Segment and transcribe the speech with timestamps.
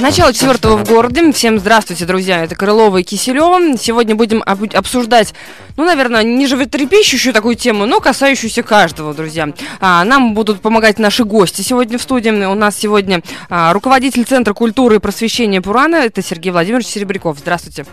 [0.00, 1.32] Начало четвертого в городе.
[1.32, 2.44] Всем здравствуйте, друзья.
[2.44, 3.76] Это Крылова и Киселева.
[3.76, 5.34] Сегодня будем обсуждать,
[5.76, 9.52] ну, наверное, не животрепещущую такую тему, но касающуюся каждого, друзья.
[9.80, 12.30] А, нам будут помогать наши гости сегодня в студии.
[12.30, 15.96] У нас сегодня а, руководитель Центра культуры и просвещения Пурана.
[15.96, 17.38] Это Сергей Владимирович Серебряков.
[17.40, 17.84] Здравствуйте.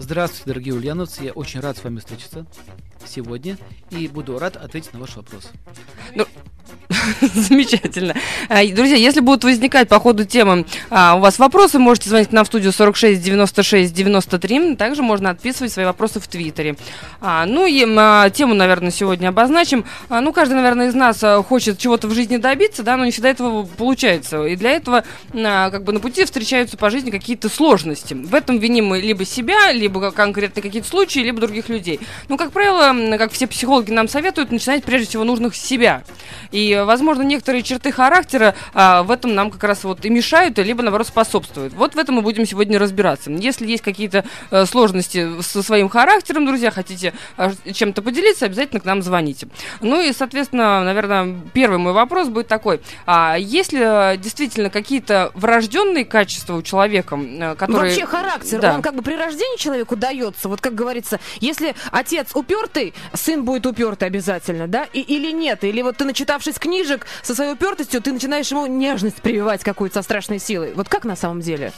[0.00, 1.24] Здравствуйте, дорогие ульяновцы.
[1.24, 2.44] Я очень рад с вами встретиться
[3.06, 3.56] сегодня
[3.90, 5.50] и буду рад ответить на ваш вопрос.
[6.14, 6.26] Ну,
[7.20, 8.14] Замечательно.
[8.48, 12.44] А, друзья, если будут возникать по ходу темы а, у вас вопросы, можете звонить нам
[12.44, 14.76] в студию 46 96 93.
[14.76, 16.76] Также можно отписывать свои вопросы в Твиттере.
[17.20, 17.80] А, ну и
[18.30, 19.84] тему, наверное, сегодня обозначим.
[20.08, 23.64] Ну, каждый, наверное, из нас хочет чего-то в жизни добиться, да, но не всегда этого
[23.64, 24.44] получается.
[24.44, 28.14] И для этого как бы на пути встречаются по жизни какие-то сложности.
[28.14, 32.00] В этом виним либо себя, либо конкретно какие-то случаи, либо других людей.
[32.28, 36.02] Ну, как правило, как все психологи нам советуют, начинать прежде всего нужно с себя.
[36.52, 40.82] И возможно, некоторые черты характера а, в этом нам как раз вот и мешают, либо,
[40.82, 41.72] наоборот, способствуют.
[41.74, 43.30] Вот в этом мы будем сегодня разбираться.
[43.30, 48.84] Если есть какие-то а, сложности со своим характером, друзья, хотите а, чем-то поделиться, обязательно к
[48.84, 49.48] нам звоните.
[49.80, 52.80] Ну и, соответственно, наверное, первый мой вопрос будет такой.
[53.06, 57.18] А есть ли а, действительно какие-то врожденные качества у человека,
[57.56, 57.90] которые...
[57.90, 58.74] Вообще характер, да.
[58.74, 63.66] он как бы при рождении человеку дается, вот как говорится, если отец упертый, сын будет
[63.66, 68.12] упертый обязательно, да, и, или нет, или вот ты, начитавшись книжек, со своей упертостью ты
[68.12, 70.72] начинаешь ему нежность прививать какую-то со страшной силой.
[70.74, 71.72] Вот как на самом деле?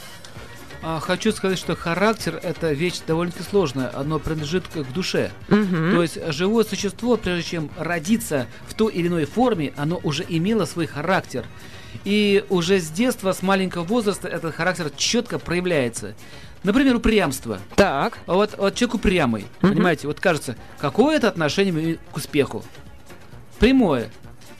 [0.81, 3.91] А, хочу сказать, что характер это вещь довольно-таки сложная.
[3.95, 5.31] Оно принадлежит к душе.
[5.49, 5.91] Угу.
[5.93, 10.65] То есть живое существо, прежде чем родиться в той или иной форме, оно уже имело
[10.65, 11.45] свой характер.
[12.03, 16.15] И уже с детства, с маленького возраста этот характер четко проявляется.
[16.63, 17.59] Например, упрямство.
[17.75, 18.17] Так.
[18.25, 19.73] Вот, вот человек упрямый, угу.
[19.73, 22.63] понимаете, вот кажется, какое это отношение к успеху?
[23.59, 24.09] Прямое.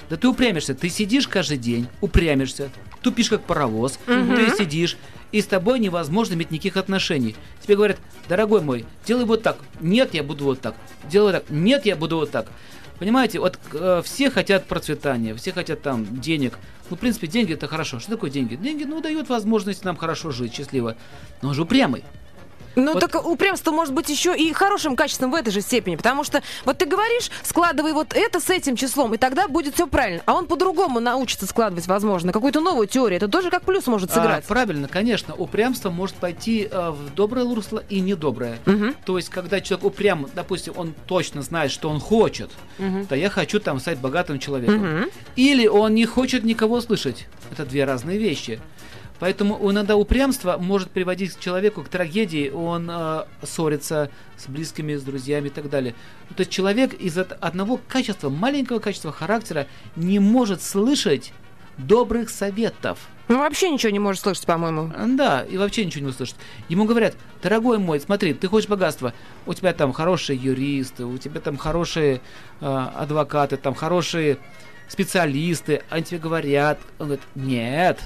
[0.09, 2.69] Да ты упрямишься, ты сидишь каждый день, упрямишься,
[3.01, 4.35] тупишь как паровоз, угу.
[4.35, 4.97] ты сидишь,
[5.31, 7.35] и с тобой невозможно иметь никаких отношений.
[7.61, 9.57] Тебе говорят, дорогой мой, делай вот так.
[9.79, 10.75] Нет, я буду вот так.
[11.09, 11.45] Делай так.
[11.49, 12.47] Нет, я буду вот так.
[12.97, 16.57] Понимаете, вот э, все хотят процветания, все хотят там денег.
[16.89, 17.99] Ну, в принципе, деньги это хорошо.
[17.99, 18.55] Что такое деньги?
[18.55, 20.97] Деньги, ну, дают возможность нам хорошо жить, счастливо.
[21.41, 22.03] Но он же упрямый.
[22.85, 22.99] Ну, вот.
[22.99, 26.77] так упрямство может быть еще и хорошим качеством в этой же степени, потому что вот
[26.77, 30.21] ты говоришь, складывай вот это с этим числом, и тогда будет все правильно.
[30.25, 33.17] А он по-другому научится складывать, возможно, какую-то новую теорию.
[33.17, 34.45] Это тоже как плюс может сыграть.
[34.45, 35.35] А, правильно, конечно.
[35.35, 38.59] Упрямство может пойти а, в доброе русло и недоброе.
[38.65, 38.93] Угу.
[39.05, 43.05] То есть, когда человек упрям, допустим, он точно знает, что он хочет, угу.
[43.09, 45.01] да я хочу там стать богатым человеком.
[45.01, 45.09] Угу.
[45.35, 47.27] Или он не хочет никого слышать.
[47.51, 48.59] Это две разные вещи.
[49.19, 55.03] Поэтому иногда упрямство может приводить к человеку к трагедии, он э, ссорится с близкими, с
[55.03, 55.93] друзьями и так далее.
[56.35, 61.33] То есть человек из одного качества, маленького качества характера не может слышать
[61.77, 62.99] добрых советов.
[63.27, 64.91] Ну, вообще ничего не может слышать, по-моему.
[65.15, 66.35] Да, и вообще ничего не услышит.
[66.67, 69.13] Ему говорят, дорогой мой, смотри, ты хочешь богатства,
[69.45, 72.21] у тебя там хорошие юристы, у тебя там хорошие
[72.59, 74.39] э, адвокаты, там хорошие
[74.87, 77.99] специалисты, они тебе говорят, он говорит, нет,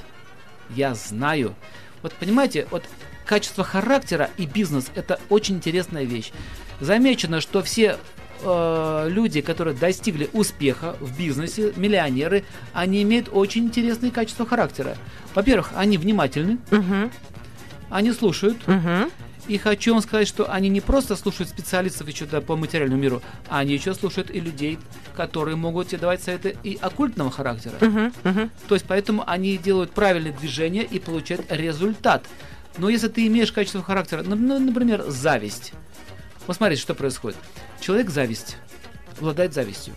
[0.75, 1.55] я знаю.
[2.01, 2.83] Вот понимаете, вот
[3.25, 6.31] качество характера и бизнес это очень интересная вещь.
[6.79, 7.97] Замечено, что все
[8.41, 14.97] э, люди, которые достигли успеха в бизнесе, миллионеры, они имеют очень интересные качества характера.
[15.33, 17.09] Во-первых, они внимательны, угу.
[17.89, 19.09] они слушают, угу.
[19.47, 23.21] И хочу вам сказать, что они не просто слушают специалистов еще да, по материальному миру,
[23.49, 24.79] а они еще слушают и людей,
[25.15, 27.75] которые могут тебе давать советы и оккультного характера.
[27.79, 28.49] Uh-huh, uh-huh.
[28.67, 32.25] То есть поэтому они делают правильные движения и получают результат.
[32.77, 35.73] Но если ты имеешь качество характера, ну, например, зависть.
[36.45, 37.37] Посмотрите, что происходит.
[37.79, 38.57] Человек зависть,
[39.17, 39.93] обладает завистью.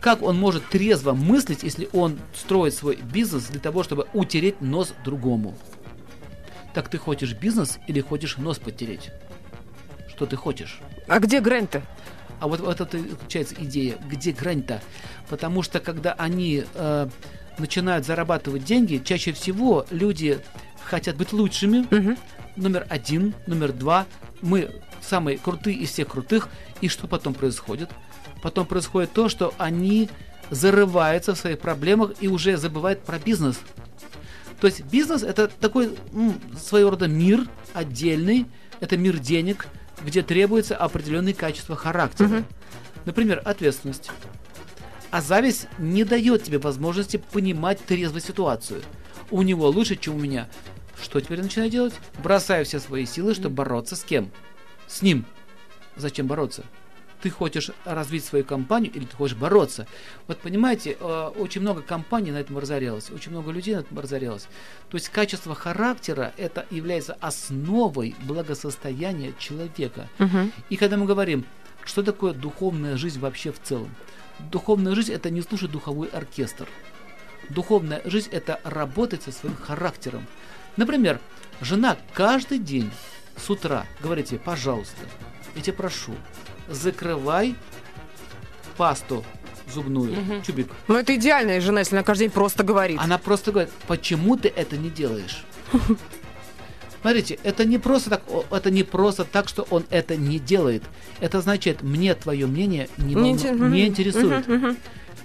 [0.00, 4.94] Как он может трезво мыслить, если он строит свой бизнес для того, чтобы утереть нос
[5.04, 5.56] другому?
[6.74, 9.10] Так ты хочешь бизнес или хочешь нос потереть?
[10.08, 10.80] Что ты хочешь?
[11.06, 11.82] А где грань-то?
[12.40, 14.82] А вот, вот это заключается идея, где грань-то?
[15.28, 17.08] Потому что когда они э,
[17.58, 20.40] начинают зарабатывать деньги, чаще всего люди
[20.82, 21.86] хотят быть лучшими.
[21.94, 22.16] Угу.
[22.56, 24.06] Номер один, номер два.
[24.42, 24.70] Мы
[25.00, 26.48] самые крутые из всех крутых.
[26.80, 27.90] И что потом происходит?
[28.42, 30.10] Потом происходит то, что они
[30.50, 33.58] зарываются в своих проблемах и уже забывают про бизнес.
[34.64, 38.46] То есть бизнес это такой м, своего рода мир отдельный,
[38.80, 39.66] это мир денег,
[40.02, 42.38] где требуется определенные качества характера.
[42.38, 42.44] Угу.
[43.04, 44.10] Например, ответственность.
[45.10, 48.80] А зависть не дает тебе возможности понимать трезво ситуацию.
[49.30, 50.48] У него лучше, чем у меня.
[50.98, 51.92] Что теперь начинаю делать?
[52.22, 54.30] Бросаю все свои силы, чтобы бороться с кем?
[54.86, 55.26] С ним.
[55.94, 56.64] Зачем бороться?
[57.24, 59.86] Ты хочешь развить свою компанию или ты хочешь бороться.
[60.28, 64.46] Вот понимаете, э, очень много компаний на этом разорялось, очень много людей на этом разорялось.
[64.90, 70.10] То есть качество характера это является основой благосостояния человека.
[70.18, 70.52] Мгм.
[70.68, 71.46] И когда мы говорим,
[71.86, 73.88] что такое духовная жизнь вообще в целом?
[74.38, 76.68] Духовная жизнь это не слушать духовой оркестр.
[77.48, 80.26] Духовная жизнь это работать со своим характером.
[80.76, 81.20] Например,
[81.62, 82.90] жена каждый день
[83.34, 85.00] с утра говорит тебе, пожалуйста,
[85.56, 86.12] я тебя прошу,
[86.68, 87.54] закрывай
[88.76, 89.24] пасту
[89.72, 90.42] зубную, Мгм.
[90.42, 90.68] тюбик.
[90.88, 93.00] Ну, это идеальная жена, если она каждый день просто говорит.
[93.00, 95.44] Она просто говорит, почему ты это не делаешь?
[97.00, 100.82] Смотрите, это не просто так, это не просто так, что он это не делает.
[101.20, 103.76] Это означает, мне твое мнение не, волну- не мгм.
[103.78, 104.48] интересует.
[104.48, 104.76] Мгм, мгм.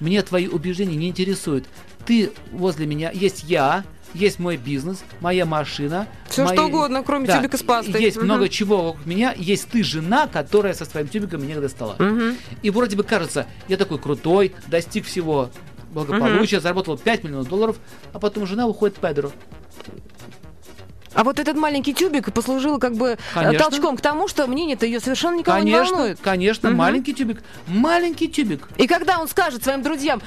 [0.01, 1.65] Мне твои убеждения не интересуют.
[2.05, 6.07] Ты возле меня, есть я, есть мой бизнес, моя машина.
[6.27, 8.01] Все мои- что угодно, кроме Да, тюбика с пастой.
[8.01, 8.25] Есть Мгм.
[8.25, 9.33] много чего вокруг меня.
[9.37, 11.95] Есть ты, жена, которая со своим тюбиком меня достала.
[11.99, 12.35] Мгм.
[12.61, 15.49] И вроде бы кажется, я такой крутой, достиг всего
[15.91, 17.77] благополучия, заработал 5 миллионов долларов,
[18.13, 19.31] а потом жена уходит по дору.
[21.13, 23.59] А вот этот маленький тюбик послужил как бы э, Конечно.
[23.69, 26.19] толчком к тому, что мнение-то ее совершенно никого не Конечно, волнует.
[26.21, 26.77] конечно, Мгм.
[26.77, 27.41] маленький тюбик.
[27.67, 28.67] Маленький тюбик.
[28.77, 30.21] И когда он скажет своим друзьям,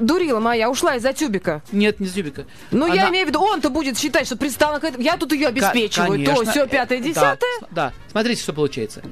[0.00, 1.62] дурила моя, ушла из-за тюбика.
[1.70, 2.46] Нет, не с тюбика.
[2.70, 5.32] Ну, я Она- имею в виду, он-то будет считать, что пристал на какое-то- Я тут
[5.32, 7.50] ее обеспечиваю, Ко- то, конечно, все, э, пятое, да, десятое.
[7.60, 9.02] с- Да, смотрите, что получается.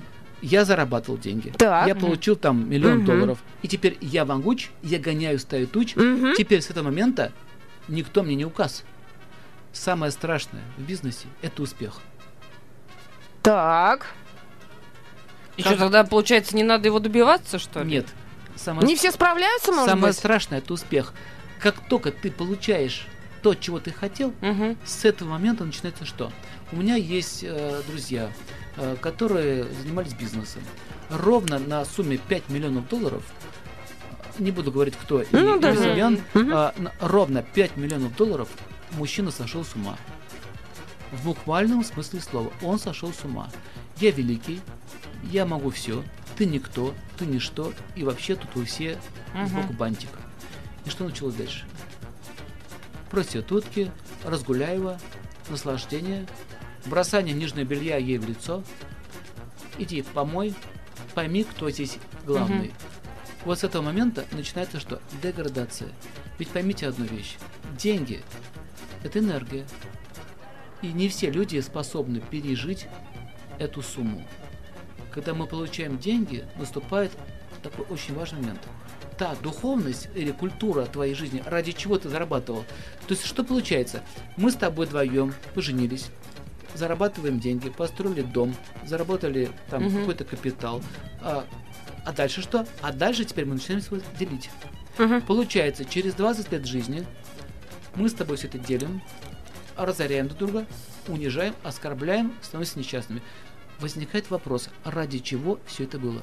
[0.40, 1.52] Я зарабатывал деньги.
[1.56, 1.86] Так.
[1.86, 3.06] Я получил там миллион Мгм.
[3.06, 3.38] долларов.
[3.62, 5.96] И теперь я могуч, я гоняю стаю туч.
[5.96, 6.34] Мгм.
[6.36, 7.32] Теперь с этого момента
[7.88, 8.84] никто мне не указ.
[9.74, 12.00] Самое страшное в бизнесе– это успех.
[13.42, 14.06] Так.
[15.56, 17.90] И Как- что, тогда, получается, не надо его добиваться, что ли?
[17.90, 18.06] Нет.
[18.56, 20.16] Самое, Не все справляются, может самое быть?
[20.16, 21.12] страшное– это успех.
[21.60, 23.06] Как только ты получаешь
[23.42, 24.78] то, чего ты хотел, Мгм.
[24.86, 26.32] с этого момента начинается что?
[26.72, 28.30] У меня есть э, друзья,
[28.76, 30.62] э, которые занимались бизнесом.
[31.10, 33.22] Ровно на сумме 5 миллионов долларов,
[34.38, 35.92] не буду говорить кто и, Ну и да, да.
[35.92, 36.52] имен, Мгм.
[36.54, 38.48] а, ровно 5 миллионов долларов
[38.96, 39.96] мужчина сошел с ума.
[41.12, 42.52] В буквальном смысле слова.
[42.62, 43.48] Он сошел с ума.
[43.98, 44.60] Я великий,
[45.24, 46.02] я могу все,
[46.36, 48.98] ты никто, ты ничто, и вообще тут вы все
[49.34, 49.46] Мгм.
[49.48, 50.10] сбоку бантик.
[50.84, 51.64] И что началось дальше?
[53.10, 53.92] Проститутки,
[54.24, 54.98] разгуляева,
[55.48, 56.26] наслаждение,
[56.86, 58.64] бросание нижнего белья ей в лицо.
[59.78, 60.54] Иди помой,
[61.14, 62.72] пойми, кто здесь главный.
[63.44, 65.00] Вот с этого момента начинается что?
[65.22, 65.90] Деградация.
[66.38, 67.36] Ведь поймите одну вещь.
[67.78, 68.22] Деньги–
[69.04, 69.64] это энергия.
[70.82, 72.88] И не все люди способны пережить
[73.58, 74.26] эту сумму.
[75.12, 77.12] Когда мы получаем деньги, наступает
[77.62, 78.60] такой очень важный момент.
[79.16, 82.64] Та духовность или культура твоей жизни, ради чего ты зарабатывал.
[83.06, 84.02] То есть что получается?
[84.36, 86.08] Мы с тобой вдвоем поженились,
[86.74, 88.54] зарабатываем деньги, построили дом,
[88.84, 90.00] заработали там Мгм.
[90.00, 90.82] какой-то капитал.
[91.22, 91.46] А,
[92.04, 92.66] а дальше что?
[92.82, 93.82] А дальше теперь мы начинаем
[94.18, 94.50] делить.
[94.98, 95.22] Мгм.
[95.22, 97.06] Получается, через 20 лет жизни
[97.96, 99.02] мы с тобой все это делим,
[99.76, 100.66] разоряем друг друга,
[101.08, 103.22] унижаем, оскорбляем, становимся несчастными.
[103.80, 106.22] Возникает вопрос, ради чего все это было?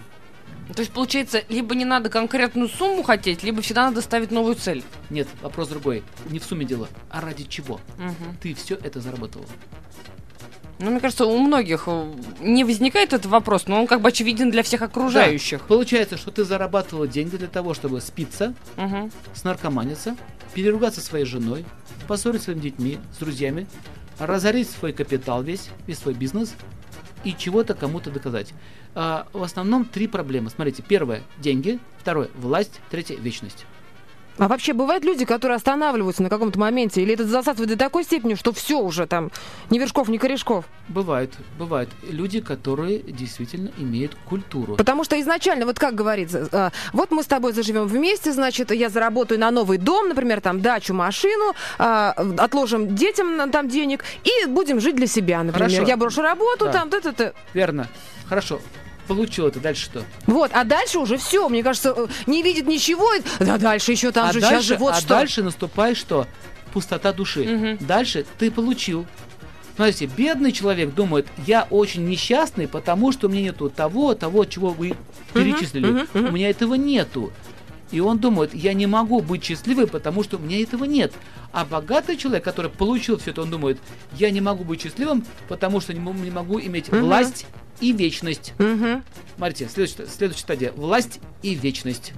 [0.73, 4.83] То есть, получается, либо не надо конкретную сумму хотеть, либо всегда надо ставить новую цель.
[5.09, 6.03] Нет, вопрос другой.
[6.29, 8.37] Не в сумме дело, а ради чего Мгм.
[8.41, 9.45] ты все это заработал?
[10.81, 14.49] Ну, мне кажется, у многих э, не возникает этот вопрос, но он как бы очевиден
[14.49, 15.61] для всех окружающих.
[15.67, 19.11] Получается, что ты зарабатывала деньги для того, чтобы спиться, Мгм.
[19.35, 20.17] снаркоманиться,
[20.55, 21.65] переругаться своей женой,
[22.07, 23.67] поссориться с своими детьми, с друзьями,
[24.17, 26.53] разорить свой капитал весь, весь свой бизнес
[27.23, 28.53] и чего-то кому-то доказать.
[28.95, 30.49] А, в основном три проблемы.
[30.49, 33.65] Смотрите, первое– деньги, второе– власть, третье– вечность.
[34.41, 38.33] А вообще бывают люди, которые останавливаются на каком-то моменте, или это засасывает до такой степени,
[38.33, 39.29] что все уже там,
[39.69, 40.65] ни вершков, ни корешков.
[40.87, 44.77] Бывают, бывают люди, которые действительно имеют культуру.
[44.77, 48.89] Потому что изначально, вот как говорится, а, вот мы с тобой заживем вместе, значит, я
[48.89, 54.79] заработаю на новый дом, например, там, дачу, машину, а, отложим детям там денег и будем
[54.79, 55.69] жить для себя, например.
[55.69, 55.87] Хорошо.
[55.87, 56.71] Я брошу работу, Да.
[56.71, 57.33] там, т-т-т.
[57.53, 57.87] Верно.
[58.27, 58.59] Хорошо.
[59.15, 59.59] Получил это.
[59.59, 60.03] Дальше что?
[60.25, 64.29] Вот, а дальше уже все, мне кажется, э, не видит ничего, да дальше еще там
[64.29, 65.07] а же сейчас дальше, же вот а что.
[65.09, 66.27] дальше наступает что?
[66.73, 67.43] Пустота души.
[67.43, 67.77] Мгм.
[67.85, 69.05] Дальше ты получил.
[69.75, 74.69] Смотрите, бедный человек думает, я очень несчастный, потому что у меня нету того, того, чего
[74.69, 74.95] вы
[75.33, 75.85] перечислили.
[75.87, 76.25] мгм, мгм.
[76.27, 77.31] У меня этого нету.
[77.91, 81.11] И он думает, я не могу быть счастливым, потому что у меня этого нет.
[81.51, 83.79] А богатый человек, который получил все это, он думает,
[84.17, 87.01] я не могу быть счастливым, потому что не мо- не могу иметь Мгм.
[87.03, 87.45] власть
[87.81, 88.53] и вечность.
[88.57, 89.03] Мгм.
[89.35, 90.71] Смотрите, следующая, следующая стадия.
[90.73, 92.13] Власть и вечность.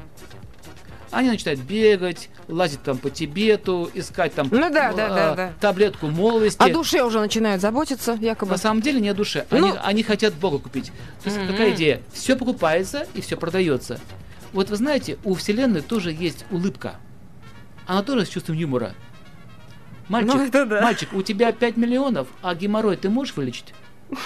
[1.11, 5.53] Они начинают бегать, лазить там по Тибету, искать там Ну да, э, да, да, да.
[5.59, 6.59] таблетку молодости.
[6.59, 8.51] О душе уже начинают заботиться, якобы.
[8.53, 9.45] На самом деле не о душе.
[9.51, 10.87] Ну- Они, они хотят Бога купить.
[11.23, 11.47] То есть Мгм.
[11.49, 12.01] какая идея?
[12.13, 13.99] Все покупается и все продается.
[14.53, 16.95] Вот вы знаете, у Вселенной тоже есть улыбка.
[17.85, 18.93] Она тоже с чувством юмора.
[20.09, 20.81] Мальчик, Ну, да.
[20.81, 23.73] мальчик, у тебя 5 миллионов, а геморрой ты можешь вылечить?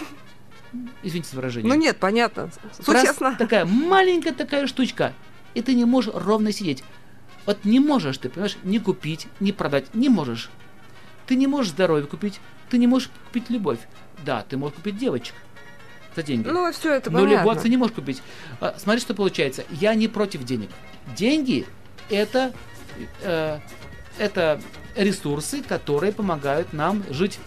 [1.03, 1.71] Извините за выражение.
[1.73, 2.49] Ну нет, понятно.
[2.83, 3.35] Суть ясна.
[3.35, 5.13] такая маленькая такая штучка,
[5.53, 6.83] и ты не можешь ровно сидеть.
[7.45, 10.49] Вот не можешь ты, понимаешь, не купить, не продать, не можешь.
[11.25, 13.79] Ты не можешь здоровье купить, ты не можешь купить любовь.
[14.25, 15.35] Да, ты можешь купить девочек
[16.15, 16.47] за деньги.
[16.47, 17.39] Ну, все это Но понятно.
[17.43, 18.21] любовь ты не можешь купить.
[18.59, 19.63] А, Смотри, что получается.
[19.71, 20.69] Я не против денег.
[21.15, 21.65] Деньги
[22.09, 22.53] это,
[23.21, 23.59] э,
[24.17, 24.59] это
[24.95, 27.39] ресурсы, которые помогают нам жить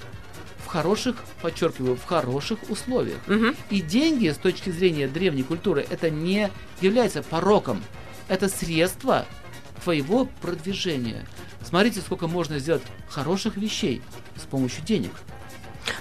[0.70, 3.18] хороших, подчеркиваю, в хороших условиях.
[3.26, 3.56] Мгм.
[3.70, 6.50] И деньги, с точки зрения древней культуры, это не
[6.80, 7.82] является пороком.
[8.28, 9.26] Это средство
[9.82, 11.26] твоего продвижения.
[11.62, 14.00] Смотрите, сколько можно сделать хороших вещей
[14.36, 15.10] с помощью денег.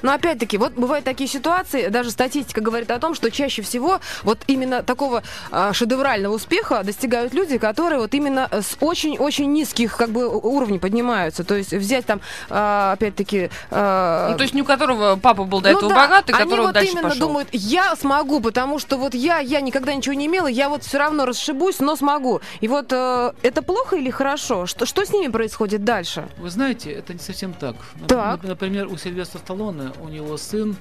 [0.02, 4.40] Но опять-таки, вот бывают такие ситуации, даже статистика говорит о том, что чаще всего вот
[4.48, 10.28] именно такого а, шедеврального успеха достигают люди, которые вот именно с очень-очень низких как бы
[10.28, 11.44] уровней поднимаются.
[11.44, 13.50] То есть взять там, а, опять-таки...
[13.72, 16.44] а, Ну, то есть не у которого папа был до ну этого да, богатый, они
[16.44, 17.28] который вот дальше именно пошел.
[17.28, 20.98] думают, я смогу, потому что вот я, я никогда ничего не имела, я вот все
[20.98, 22.42] равно расшибусь, но смогу.
[22.62, 24.66] И вот э, это плохо или хорошо?
[24.66, 26.28] Что, что с ними происходит дальше?
[26.38, 27.76] Вы знаете, это не совсем так.
[28.08, 28.42] Так.
[28.44, 29.69] нап- Например, у Сильвестра Сталлоне,
[30.02, 30.76] у него сын,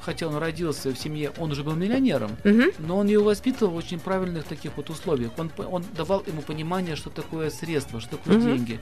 [0.00, 2.70] хотя он родился в семье, он уже был миллионером, Мгм.
[2.78, 5.32] но он его воспитывал в очень правильных таких вот условиях.
[5.38, 8.46] Он, он давал ему понимание, что такое средство, что такое Мгм.
[8.46, 8.80] деньги.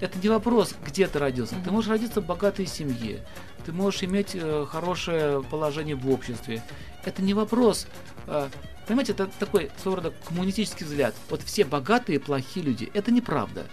[0.00, 1.56] Это не вопрос, где ты родился.
[1.64, 3.20] Ты можешь родиться в богатой семье,
[3.66, 6.62] ты можешь иметь э, хорошее положение в обществе.
[7.04, 7.86] Это не вопрос.
[8.26, 8.48] э,
[8.86, 11.14] понимаете, это такой своего рода коммунистический взгляд.
[11.30, 12.90] Вот все богатые плохие люди.
[12.94, 13.66] Это неправда.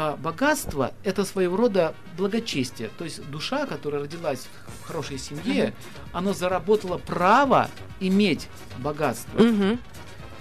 [0.00, 2.88] А, богатство– это своего рода благочестие.
[2.98, 4.46] То есть душа, которая родилась
[4.80, 5.74] в хорошей семье,
[6.12, 8.46] она заработала право иметь
[8.78, 9.40] богатство.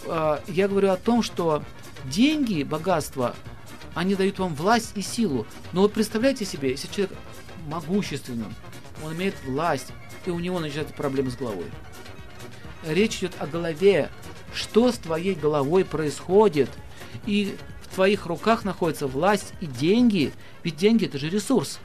[0.05, 1.63] А, Я говорю о том, что
[2.05, 3.35] деньги, богатство,
[3.95, 5.47] они дают вам власть и силу.
[5.73, 7.17] Но вот представляете себе, если человек
[7.67, 8.53] могущественным,
[9.03, 9.91] он имеет власть,
[10.27, 11.65] и у него начинаются проблемы с головой.
[12.85, 14.11] Речь идет о голове.
[14.53, 16.69] Что с твоей головой происходит?
[17.25, 17.57] И
[17.97, 20.31] твоих руках находится власть и деньги.
[20.63, 21.79] Ведь деньги это же ресурс.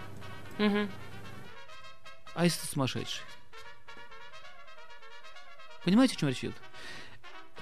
[0.58, 0.90] Мгм.
[2.34, 3.22] А если ты сумасшедший?
[5.84, 6.54] Понимаете, о чем речь идет?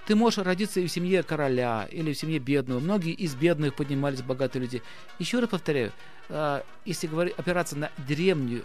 [0.05, 2.81] Ты можешь родиться и в семье короля, или в семье бедного.
[2.81, 4.83] Многие из бедных поднимались богатые люди.
[5.21, 5.93] Еще раз повторяю,
[6.29, 8.65] а, если говорить, опираться на древнюю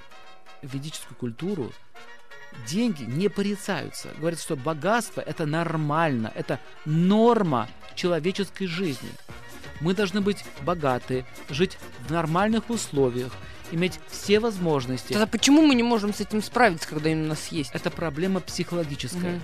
[0.64, 1.72] ведическую культуру,
[2.68, 4.10] деньги не порицаются.
[4.18, 9.12] Говорят, что богатство это нормально, это норма человеческой жизни.
[9.82, 11.78] Мы должны быть богаты, жить
[12.08, 13.32] в нормальных условиях,
[13.72, 15.14] иметь все возможности.
[15.14, 17.72] Тогда почему мы не можем с этим справиться, когда именно у нас есть?
[17.74, 19.36] Это проблема психологическая.
[19.36, 19.42] Мгм.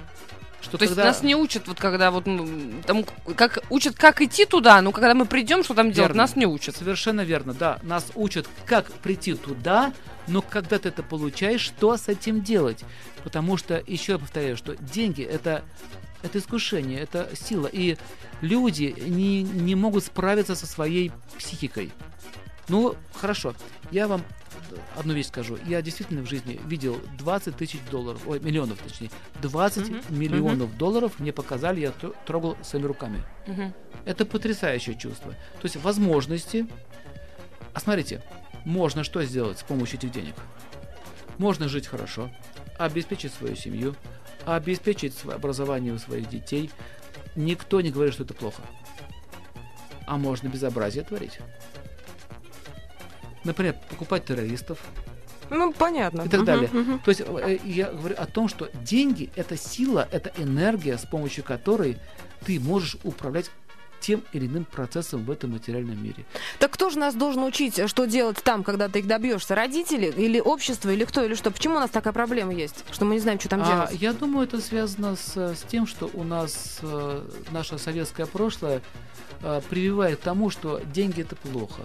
[0.62, 1.10] Что То есть когда...
[1.10, 2.26] нас не учат, вот когда вот
[2.86, 3.04] там,
[3.36, 6.24] как учат, как идти туда, но когда мы придем, что там делать, Верно.
[6.24, 6.78] нас не учат.
[6.78, 7.80] Совершенно верно, да.
[7.82, 9.92] Нас учат, как прийти туда,
[10.28, 12.84] но когда ты это получаешь, что с этим делать?
[13.24, 15.64] Потому что, еще я повторяю, что деньги это,
[16.24, 17.68] это искушение, это сила.
[17.72, 17.98] И
[18.42, 21.92] люди не, не могут справиться со своей психикой.
[22.68, 23.54] Ну, хорошо,
[23.92, 24.22] я вам
[24.98, 25.58] одну вещь скажу.
[25.66, 29.10] Я действительно в жизни видел 20 тысяч долларов, ой, миллионов точнее.
[29.42, 30.02] 20 Мгм.
[30.10, 33.24] миллионов долларов мне показали, я тр- трогал своими руками.
[33.48, 33.74] Мгм.
[34.06, 35.32] Это потрясающее чувство.
[35.32, 36.68] То есть возможности.
[37.74, 38.22] А смотрите,
[38.66, 40.36] можно что сделать с помощью этих денег?
[41.38, 42.30] Можно жить хорошо,
[42.78, 43.96] обеспечить свою семью,
[44.46, 46.70] обеспечить свое образование у своих детей.
[47.36, 48.62] Никто не говорит, что это плохо.
[50.08, 51.40] А можно безобразие творить.
[53.44, 54.80] Например, покупать террористов
[55.50, 56.22] Ну, понятно.
[56.24, 56.70] и так Мгм, далее.
[56.72, 57.00] мгм.
[57.00, 61.44] То есть э, я говорю о том, что деньги это сила, это энергия, с помощью
[61.44, 61.98] которой
[62.46, 63.50] ты можешь управлять
[64.02, 66.26] тем или иным процессом в этом материальном мире.
[66.60, 69.56] Так кто же нас должен учить, что делать там, когда ты их добьешься?
[69.56, 71.52] Родители или общество, или кто, или что?
[71.52, 74.02] Почему у нас такая проблема есть, что мы не знаем, что там А, делать?
[74.02, 78.82] я думаю, это связано с, с тем, что у нас э, наше советское прошлое
[79.42, 81.82] э, прививает к тому, что деньги это плохо.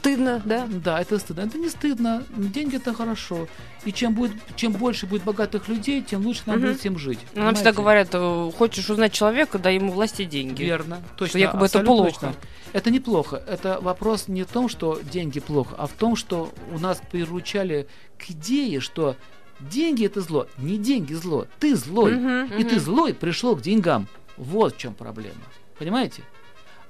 [0.00, 0.66] Стыдно, да?
[0.66, 1.42] Да, это стыдно.
[1.42, 2.24] Это не стыдно.
[2.34, 3.46] Деньги это хорошо.
[3.84, 6.68] И чем будет, чем больше будет богатых людей, тем лучше нам Мгм.
[6.68, 7.18] будет всем жить.
[7.34, 10.62] Ну, Нам всегда говорят, э, хочешь узнать человека, дай ему власти деньги.
[10.62, 11.36] Верно, точно.
[11.36, 12.10] якобы это плохо.
[12.12, 12.34] точно.
[12.72, 13.42] Это неплохо.
[13.46, 17.86] Это вопрос не в том, что деньги плохо, а в том, что у нас приручали
[18.16, 19.16] к идее, что
[19.60, 20.46] деньги это зло.
[20.56, 22.12] Не деньги зло, ты злой.
[22.16, 22.56] Мгм.
[22.58, 22.80] И ты Мгм.
[22.80, 24.08] злой пришел к деньгам.
[24.38, 25.42] Вот в чем проблема.
[25.78, 26.22] Понимаете?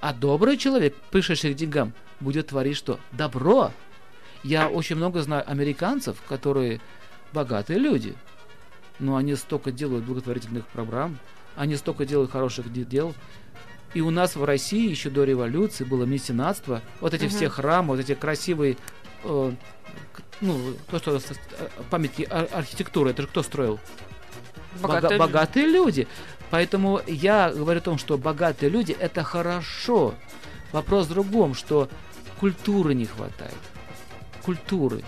[0.00, 2.98] А добрый человек, пришедший к деньгам, будет творить что?
[3.12, 3.72] Добро.
[4.42, 6.80] Я очень много знаю американцев, которые
[7.32, 8.14] богатые люди,
[8.98, 11.18] но они столько делают благотворительных программ,
[11.56, 13.14] они столько делают хороших де- дел.
[13.92, 17.30] И у нас в России еще до революции было меценатство, вот эти Мгм.
[17.34, 18.76] все храмы, вот эти красивые,
[19.24, 19.52] э,
[20.40, 21.20] ну, то, что э,
[21.90, 23.78] памятники ар- архитектуры, это же кто строил?
[24.80, 25.18] Бога- Богатые люди.
[25.18, 26.08] богатые люди.
[26.50, 30.14] Поэтому я говорю о том, что богатые люди это хорошо.
[30.72, 31.88] Вопрос в другом, что
[32.40, 33.54] культуры не хватает.
[34.42, 35.04] Культуры.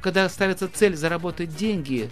[0.00, 2.10] Когда ставится цель заработать деньги,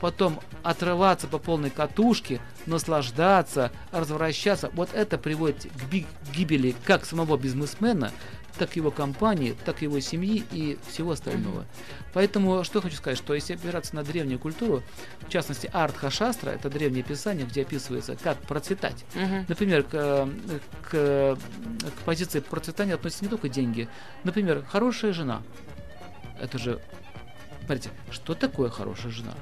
[0.00, 8.10] потом отрываться по полной катушке, наслаждаться, развращаться, вот это приводит к гибели как самого бизнесмена,
[8.58, 11.64] так его компании, так его семьи и всего остального.
[12.12, 14.82] Поэтому что хочу сказать, что если опираться на древнюю культуру,
[15.20, 19.04] в частности Артха Шастра, это древнее писание, где описывается, как процветать.
[19.14, 19.46] Мгм.
[19.48, 20.28] Например, к,
[20.82, 23.88] к, к позиции процветания относятся не только деньги.
[24.22, 25.42] Например, хорошая жена.
[26.40, 26.80] Это же,
[27.64, 29.34] смотрите, что такое хорошая жена?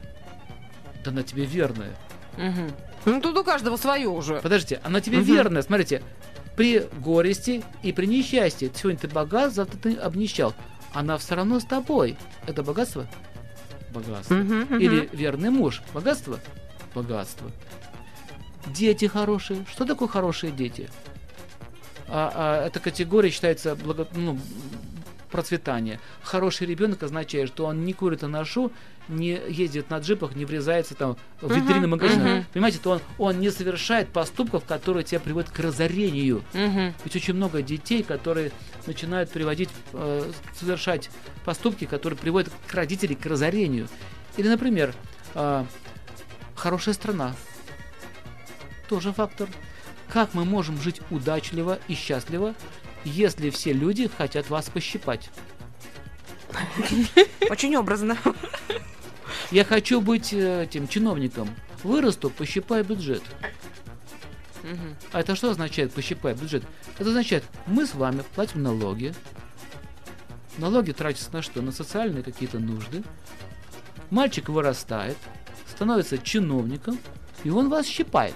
[1.04, 1.94] Да она тебе верная.
[2.36, 2.70] Мгм.
[3.04, 4.40] Ну, тут у каждого свое уже.
[4.40, 5.26] Подождите, она тебе Мгм.
[5.26, 5.62] верная.
[5.62, 6.02] Смотрите,
[6.56, 8.70] при горести и при несчастье.
[8.74, 10.54] Сегодня ты богат, завтра ты обнищал.
[10.92, 12.16] Она все равно с тобой.
[12.46, 13.06] Это богатство?
[13.92, 14.34] Богатство.
[14.34, 14.78] Мгм, мгм.
[14.78, 15.82] Или верный муж.
[15.92, 16.38] Богатство?
[16.94, 17.50] Богатство.
[18.66, 19.64] Дети хорошие.
[19.70, 20.88] Что такое хорошие дети?
[22.08, 24.38] А, а эта категория считается благо, ну,
[25.30, 25.98] процветание.
[26.22, 28.70] Хороший ребенок означает, что он не курит анашу,
[29.08, 32.36] не ездит на джипах, не врезается там в витрины магазина.
[32.36, 32.46] мгм.
[32.52, 36.42] Понимаете, то он, он не совершает поступков, которые тебя приводят к разорению.
[36.52, 36.94] Мгм.
[37.04, 38.52] Ведь очень много детей, которые
[38.86, 41.10] начинают приводить, э, совершать
[41.44, 43.88] поступки, которые приводят к родителей к разорению.
[44.36, 44.94] Или, например,
[45.34, 45.64] э,
[46.54, 47.34] хорошая страна.
[48.88, 49.48] Тоже фактор.
[50.12, 52.54] Как мы можем жить удачливо и счастливо,
[53.04, 55.30] если все люди хотят вас пощипать?
[57.50, 58.16] Очень образно.
[59.52, 61.46] Я хочу быть э, этим чиновником.
[61.82, 63.22] Вырасту, пощипаю бюджет.
[65.12, 66.64] А это что означает пощипать бюджет?
[66.98, 69.12] Это означает, мы с вами платим налоги.
[70.56, 71.60] Налоги тратятся на что?
[71.60, 73.02] На социальные какие-то нужды.
[74.08, 75.18] Мальчик вырастает,
[75.70, 76.98] становится чиновником,
[77.44, 78.34] и он вас щипает.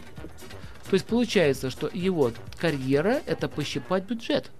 [0.90, 4.50] То есть получается, что его карьера это пощипать бюджет.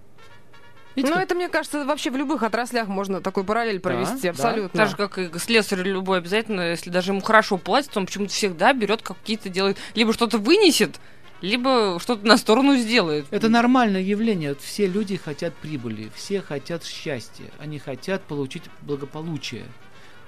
[0.97, 4.29] Видите, Ну, как- это, мне кажется, вообще в любых отраслях можно такой параллель провести, да.
[4.31, 4.77] абсолютно.
[4.77, 8.73] Так же, как и слесарь любой обязательно, если даже ему хорошо платят, он почему-то всегда
[8.73, 10.99] берет какие-то делает, либо что-то вынесет,
[11.41, 13.27] либо что-то на сторону сделает.
[13.29, 14.55] Это нормальное явление.
[14.55, 19.65] Все люди хотят прибыли, все хотят счастья, они хотят получить благополучие.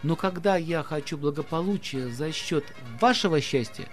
[0.04, 2.64] Но когда я хочу благополучия за счет
[3.02, 3.86] вашего счастья,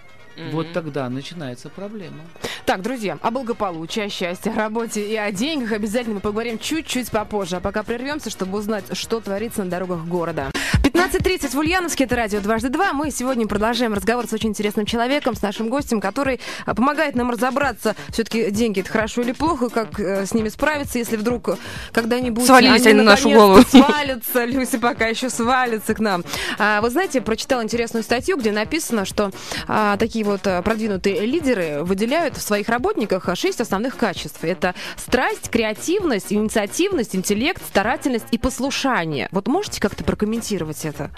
[0.52, 0.74] вот Мгм.
[0.74, 2.18] тогда начинается проблема.
[2.64, 7.10] Так, друзья, о благополучии, о счастье, о работе и о деньгах обязательно мы поговорим чуть-чуть
[7.10, 7.56] попозже.
[7.56, 10.50] А пока прервемся, чтобы узнать, что творится на дорогах города.
[10.96, 12.94] 15.30 в Ульяновске, это радио «Дважды два».
[12.94, 17.30] Мы сегодня продолжаем разговор с очень интересным человеком, с нашим гостем, который а, помогает нам
[17.30, 21.58] разобраться, все-таки деньги это хорошо или плохо, как э, с ними справиться, если вдруг
[21.92, 23.62] когда-нибудь Свалились они на нашу голову.
[23.68, 26.24] свалятся, Люси пока еще свалится к нам.
[26.58, 29.32] А, вы знаете, прочитала интересную статью, где написано, что
[29.68, 34.42] а, такие вот а, продвинутые лидеры выделяют в своих работниках шесть основных качеств.
[34.42, 39.28] Это страсть, креативность, инициативность, интеллект, старательность и послушание.
[39.30, 41.10] Вот можете как-то прокомментировать это?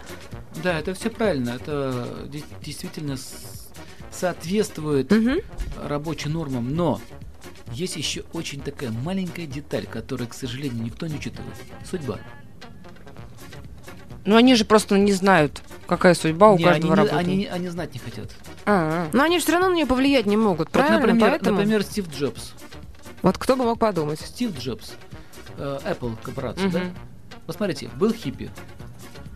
[0.63, 1.51] Да, это все правильно.
[1.51, 3.17] Это де- действительно
[4.11, 5.39] соответствует Мгм.
[5.83, 6.75] рабочим нормам.
[6.75, 7.01] Но
[7.73, 11.55] есть еще очень такая маленькая деталь, которую, к сожалению, никто не учитывает.
[11.89, 12.19] Судьба.
[14.25, 17.17] Ну, они же просто не знают, какая судьба у Не, каждого они, работы.
[17.17, 18.31] они, они знать не хотят.
[18.67, 20.99] А, Но они же все равно на нее повлиять не могут, Вот, правильно?
[20.99, 21.57] например, Поэтому...
[21.59, 22.53] например, Стив Джобс.
[23.23, 24.21] Вот кто бы мог подумать?
[24.21, 24.93] Стив Джобс,
[25.57, 26.73] э, Apple корпорация, Мгм.
[26.73, 26.83] да?
[27.47, 28.51] Посмотрите, был хиппи.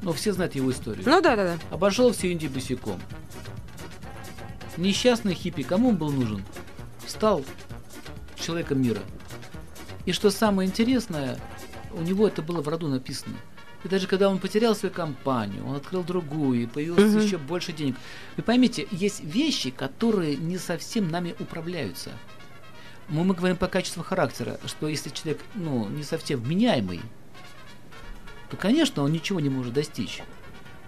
[0.03, 1.05] Ну, все знают его историю.
[1.07, 1.59] Ну да, да, да.
[1.71, 3.01] Обошел всю Индию босиком.
[4.77, 6.45] Несчастный хиппи, кому он был нужен?
[7.07, 7.45] Стал
[8.37, 9.01] человеком мира.
[10.07, 11.39] И что самое интересное,
[11.93, 13.37] у него это было в роду написано.
[13.85, 17.21] И даже когда он потерял свою компанию, он открыл другую, и появилось Мгм.
[17.21, 17.97] еще больше денег.
[18.37, 22.11] Вы поймите, есть вещи, которые не совсем нами управляются.
[23.09, 27.01] Мы, мы говорим по качеству характера, что если человек ну, не совсем вменяемый,
[28.53, 30.21] то, конечно, он ничего не может достичь.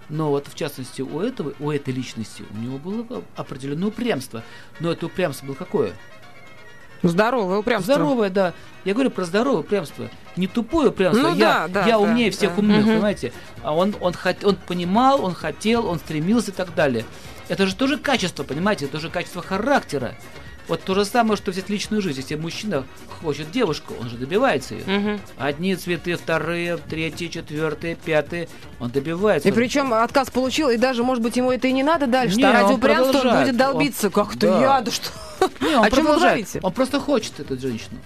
[0.07, 4.43] Но вот в частности у этого, у этой личности, у него было определенное упрямство.
[4.79, 5.93] Но это упрямство было какое?
[7.01, 7.95] Здоровое упрямство.
[7.95, 8.53] Здоровое, да.
[8.83, 10.11] Я говорю про здоровое упрямство.
[10.35, 11.23] Не тупое упрямство.
[11.29, 12.37] Ну я, да, да, я да, умнее да.
[12.37, 12.93] всех умных, Мгм.
[12.93, 13.33] понимаете?
[13.63, 17.03] А он, он, хот- он понимал, он хотел, он стремился и так далее.
[17.47, 18.85] Это же тоже качество, понимаете?
[18.85, 20.13] Это же качество характера.
[20.67, 22.21] Вот то же самое, что взять личную жизнь.
[22.21, 22.85] Если мужчина
[23.21, 24.83] хочет девушку, он же добивается ее.
[24.85, 25.21] Мгм.
[25.37, 28.47] Одни цветы, вторые, третьи, четвертые, пятые.
[28.79, 29.47] Он добивается.
[29.47, 32.35] И причем отказ получил, и даже, может быть, ему это и не надо дальше.
[32.37, 33.47] Не, а ради он упрямства он продолжает.
[33.47, 34.09] будет долбиться.
[34.09, 34.61] Как то Да.
[34.61, 35.09] я, да что?
[35.61, 36.21] Не, он О чем вы продолжает.
[36.21, 36.59] говорите?
[36.63, 37.99] Он просто хочет эту женщину.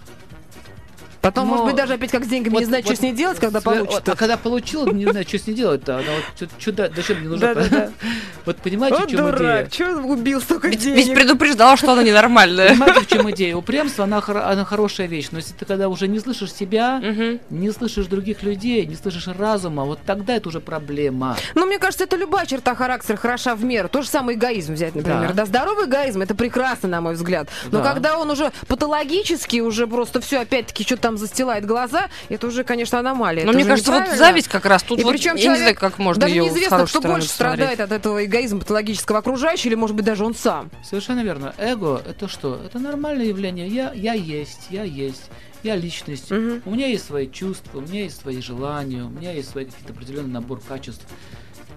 [1.21, 3.03] Потом, Но- может быть, даже опять как с деньгами Вот- не знать, вот что с
[3.03, 4.07] ней делать, когда получит.
[4.07, 5.95] А когда получил, не знаю, что с ней делать-то.
[5.97, 6.05] Она
[6.39, 7.53] вот чудо, зачем мне нужно?
[7.53, 7.89] Да-да-да.
[8.45, 9.67] Вот понимаете, в чем идея?
[9.69, 12.69] Чего убил столько Ведь, ведь предупреждала, что она ненормальная.
[12.69, 13.55] Понимаете, в чем идея?
[13.55, 15.27] Упрямство, она, хоро- она хорошая вещь.
[15.31, 17.01] Но если ты когда уже не слышишь себя,
[17.49, 21.37] не слышишь других людей, не слышишь разума, вот тогда это уже проблема.
[21.53, 23.87] Ну, мне кажется, это любая черта характера хороша в меру.
[23.89, 25.33] То же самое эгоизм взять, например.
[25.33, 25.45] Да.
[25.45, 27.49] Здоровый эгоизм, это прекрасно, на мой взгляд.
[27.71, 27.93] Но Да.
[27.93, 32.99] когда он уже патологически, уже просто все, опять-таки, что-то там застилает глаза, это уже, конечно,
[32.99, 33.43] аномалия.
[33.43, 35.57] Но Это мне кажется, вот зависть как раз тут И вот, причем я не знаю,
[35.57, 37.31] человек как можно Даже ее неизвестно, кто больше посмотреть.
[37.31, 40.69] страдает от этого эгоизма патологического окружающего, или, может быть, даже он сам.
[40.83, 41.55] Совершенно верно.
[41.57, 42.61] Эго это что?
[42.63, 43.67] Это нормальное явление.
[43.67, 45.31] Я, я есть, я есть,
[45.63, 46.29] я личность.
[46.29, 46.61] Мгм.
[46.65, 49.93] У меня есть свои чувства, у меня есть свои желания, у меня есть свой какие-то
[49.93, 51.05] определенный набор качеств.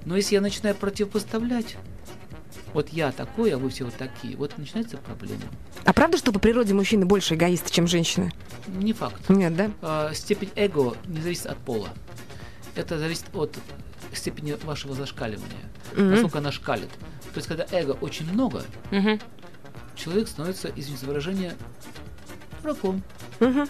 [0.05, 1.77] Но если я начинаю противопоставлять,
[2.75, 5.41] вот я такой, а вы все вот такие, вот начинается проблема.
[5.85, 8.33] А правда, что по природе мужчины больше эгоисты, чем женщины?
[8.69, 9.29] Не факт.
[9.29, 9.71] Нет, да?
[9.83, 11.91] А, степень эго не зависит от пола.
[12.75, 13.57] Это зависит от
[14.15, 16.11] степени вашего зашкаливания, Мгм.
[16.11, 16.91] насколько она шкалит.
[17.33, 19.21] То есть, когда эго очень много, Мгм.
[19.97, 21.55] человек становится, извините за выражение,
[22.63, 23.03] дураком.
[23.41, 23.69] Мгм.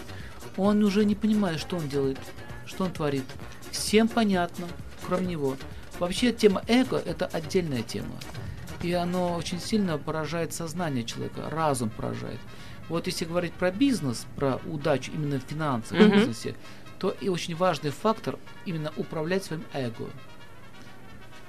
[0.56, 2.18] Он уже не понимает, что он делает,
[2.66, 3.24] что он творит.
[3.70, 4.66] Всем понятно,
[5.06, 5.56] кроме него.
[5.98, 8.14] Вообще тема эго– это отдельная тема.
[8.82, 12.40] И оно очень сильно поражает сознание человека, разум поражает.
[12.88, 16.12] Вот если говорить про бизнес, про удачу именно в финансах, в Мгм.
[16.12, 16.56] бизнесе,
[16.98, 20.08] то и очень важный фактор именно управлять своим эго.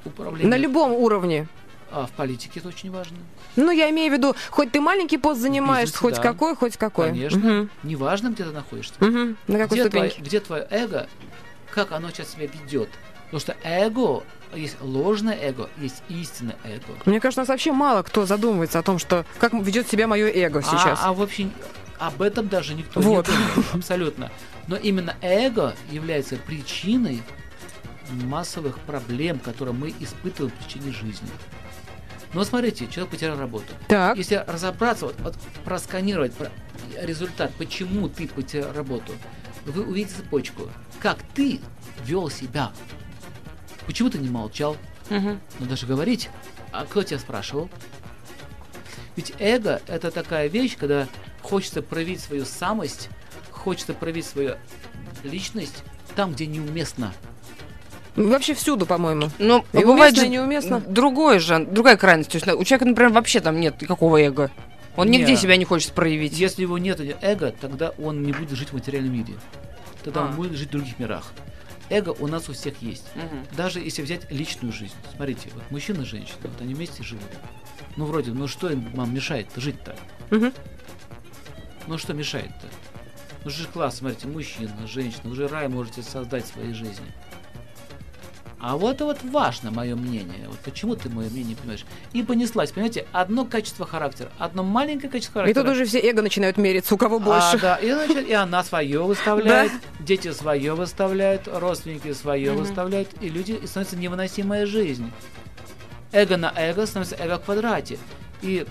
[0.05, 1.47] Управление На любом уровне.
[1.91, 3.17] а, в политике это очень важно.
[3.55, 6.21] Ну, я имею в виду, хоть ты маленький пост занимаешь, бизнесе, хоть да.
[6.21, 7.07] какой, хоть какой.
[7.09, 7.39] Конечно.
[7.39, 7.69] Мгм.
[7.83, 8.95] Неважно, где ты находишься.
[8.99, 9.37] Мгм.
[9.47, 10.21] На какой где, твое, ступеньке?
[10.29, 11.07] где твое эго,
[11.71, 12.89] как оно сейчас себя ведет.
[13.25, 14.23] Потому что эго,
[14.55, 16.97] есть ложное эго, есть истинное эго.
[17.05, 20.27] Мне кажется, у нас вообще мало кто задумывается о том, что как ведет себя мое
[20.27, 20.99] эго сейчас.
[21.01, 21.49] А, а вообще
[21.99, 23.27] об этом даже никто Вот.
[23.27, 23.75] не думает.
[23.75, 24.31] Абсолютно.
[24.67, 27.21] Но именно эго является причиной
[28.11, 31.29] массовых проблем, которые мы испытываем в течение жизни.
[32.33, 33.73] Но смотрите, человек потерял работу.
[33.87, 34.17] Так.
[34.17, 36.51] Если разобраться, вот, вот просканировать про-
[37.01, 39.13] результат, почему ты потерял работу,
[39.65, 40.69] вы увидите цепочку.
[40.99, 41.59] Как ты
[42.05, 42.71] вел себя.
[43.85, 44.77] Почему ты не молчал?
[45.09, 45.39] Мгм.
[45.59, 46.29] Ну даже говорить.
[46.71, 47.69] А кто тебя спрашивал?
[49.15, 51.07] Ведь эго это такая вещь, когда
[51.41, 53.09] хочется проявить свою самость,
[53.51, 54.55] хочется проявить свою
[55.23, 55.83] личность
[56.15, 57.13] там, где неуместно.
[58.15, 59.29] Вообще всюду, по-моему.
[59.39, 60.79] Ну, И бывает же неуместно.
[60.79, 62.29] другое же, другая крайность.
[62.31, 64.51] То есть у человека, например, вообще там нет никакого эго.
[64.95, 65.37] Он нигде Не.
[65.37, 66.37] себя не хочет проявить.
[66.37, 69.33] Если его нет эго, тогда он не будет жить в материальном мире.
[70.03, 70.25] Тогда А.
[70.25, 71.33] он будет жить в других мирах.
[71.89, 73.05] Эго у нас у всех есть.
[73.15, 73.45] Мгм.
[73.55, 74.95] Даже если взять личную жизнь.
[75.15, 77.23] Смотрите, вот мужчина и женщина, вот они вместе живут.
[77.97, 79.95] Ну, вроде, ну что им вам мешает-то жить-то?
[80.31, 80.53] Мгм.
[81.87, 82.67] Ну, что мешает-то?
[83.43, 87.05] Ну, же класс, смотрите, мужчина, женщина, вы же рай можете создать в своей жизни.
[88.65, 90.47] А вот вот важно мое мнение.
[90.47, 91.84] Вот почему ты мое мнение не понимаешь?
[92.13, 95.63] И понеслась, понимаете, одно качество характера, одно маленькое качество И характера.
[95.63, 97.60] тут уже все эго начинают мериться, у кого А, больше.
[97.60, 103.52] да, и, значит, и она свое выставляет, дети свое выставляют, родственники свое выставляют, и люди
[103.52, 105.12] и становится невыносимая жизнь.
[106.13, 107.99] Эго на эго становится эго в квадрате.
[108.41, 108.65] И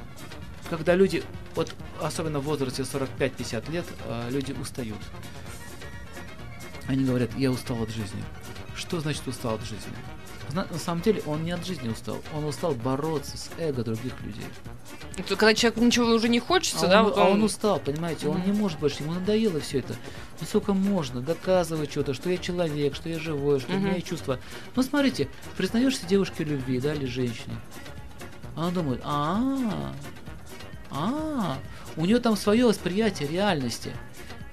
[0.71, 1.23] когда люди,
[1.55, 4.97] вот особенно в возрасте 45-50 лет, э, люди устают.
[6.89, 8.23] Они говорят, я устал от жизни.
[8.75, 9.93] Что значит устал от жизни?
[10.55, 14.45] На самом деле он не от жизни устал, он устал бороться с эго других людей.
[15.17, 17.33] Это Когда человеку ничего уже не хочется, А да, он, вот а он...
[17.33, 18.53] он устал, понимаете, он Мгм.
[18.53, 19.95] не может больше, ему надоело все это.
[20.41, 24.09] Ну сколько можно доказывать что-то, что я человек, что я живой, что у меня есть
[24.09, 24.39] чувства.
[24.77, 27.57] Ну смотрите, признаешься девушке любви, да, или женщине.
[28.55, 29.95] Она думает, а,
[30.91, 31.59] а,
[31.97, 33.93] у нее там свое восприятие реальности.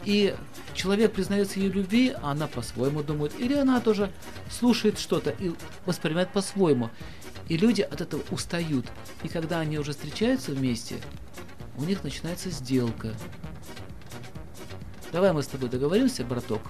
[0.05, 0.35] И
[0.73, 4.11] человек признается ей любви, а она по-своему думает, или она тоже
[4.49, 5.51] слушает что-то и
[5.85, 6.89] воспринимает по-своему.
[7.47, 8.85] И люди от этого устают.
[9.23, 10.97] И когда они уже встречаются вместе,
[11.77, 13.13] у них начинается сделка.
[15.11, 16.61] Давай мы с тобой договоримся, браток,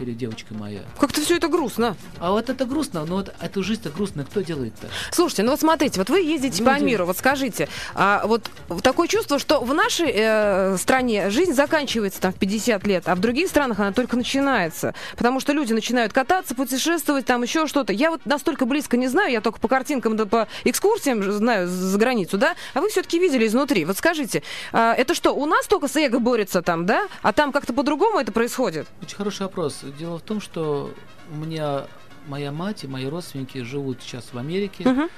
[0.00, 0.82] или девочка моя.
[0.98, 1.96] Как-то все это грустно.
[2.18, 4.88] А вот это грустно, но вот эту жизнь-то грустно кто делает-то?
[5.12, 6.64] Слушайте, ну вот смотрите, вот вы ездите Люди.
[6.64, 8.50] по миру, вот скажите, а вот
[8.82, 13.20] такое чувство, что в нашей э, стране жизнь заканчивается там в 50 лет, а в
[13.20, 17.92] других странах она только начинается, потому что люди начинают кататься, путешествовать, там еще что-то.
[17.92, 21.98] Я вот настолько близко не знаю, я только по картинкам да по экскурсиям знаю за
[21.98, 23.84] границу, да, а вы все-таки видели изнутри.
[23.84, 27.52] Вот скажите, а, это что, у нас только с эго борется там, да, а там
[27.52, 28.86] как-то по-другому это происходит?
[29.02, 29.83] Очень хороший вопрос.
[29.98, 30.92] Дело в том, что
[31.32, 31.84] у меня
[32.26, 34.88] моя мать и мои родственники живут сейчас в Америке.
[34.88, 35.08] Мгм,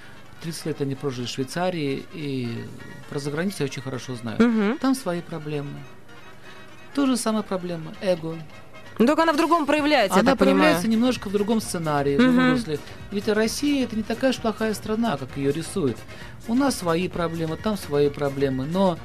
[0.42, 2.64] 30 лет они прожили в Швейцарии, и
[3.08, 4.36] про заграницу я очень хорошо знаю.
[4.42, 4.78] мгм.
[4.78, 5.70] Там свои проблемы.
[6.94, 7.92] То же самая проблема.
[8.00, 8.36] Эго.
[8.98, 10.58] Ну, только она в другом проявляется, я Она так понимаю.
[10.60, 12.52] проявляется немножко в другом сценарии, в другом Мгм.
[12.54, 12.78] русле.
[13.10, 15.98] Ведь Россия это не такая уж плохая страна, как ее рисуют.
[16.48, 18.98] У нас свои проблемы, там свои проблемы, но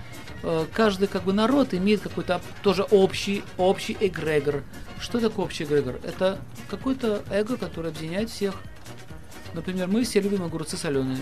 [0.74, 4.64] каждый как бы народ имеет какой-то тоже общий, общий эгрегор.
[5.00, 6.00] Что такое общий эгрегор?
[6.04, 8.56] Это какой-то эго, который объединяет всех.
[9.54, 11.20] Например, мы все любим огурцы соленые.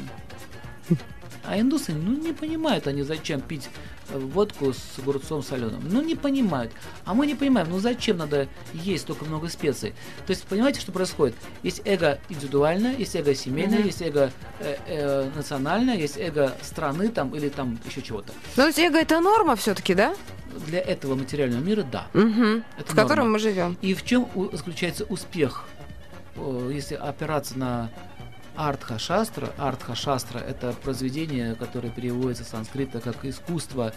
[1.50, 3.70] А индусы, ну, не понимают они, зачем пить
[4.10, 5.82] э, водку с огурцом соленым.
[5.84, 6.72] Ну, не понимают.
[7.06, 9.96] А мы не понимаем, ну, зачем надо есть столько много специй.
[10.28, 11.36] То есть, понимаете, что происходит?
[11.64, 13.88] Есть эго индивидуальное, есть эго семейное, Мгм.
[13.88, 18.32] есть эго э, э, национальное, есть эго страны там или там еще чего-то.
[18.56, 20.14] Ну, то есть эго это норма все-таки, да?
[20.68, 22.06] Для этого материального мира, да.
[22.14, 22.62] Угу.
[22.78, 23.32] Это В котором норма.
[23.34, 23.76] мы живем.
[23.82, 25.66] И в чем заключается успех?
[26.72, 27.90] Если опираться на
[28.60, 33.94] Артха Шастра, Артха Шастра это произведение, которое переводится с санскрита как искусство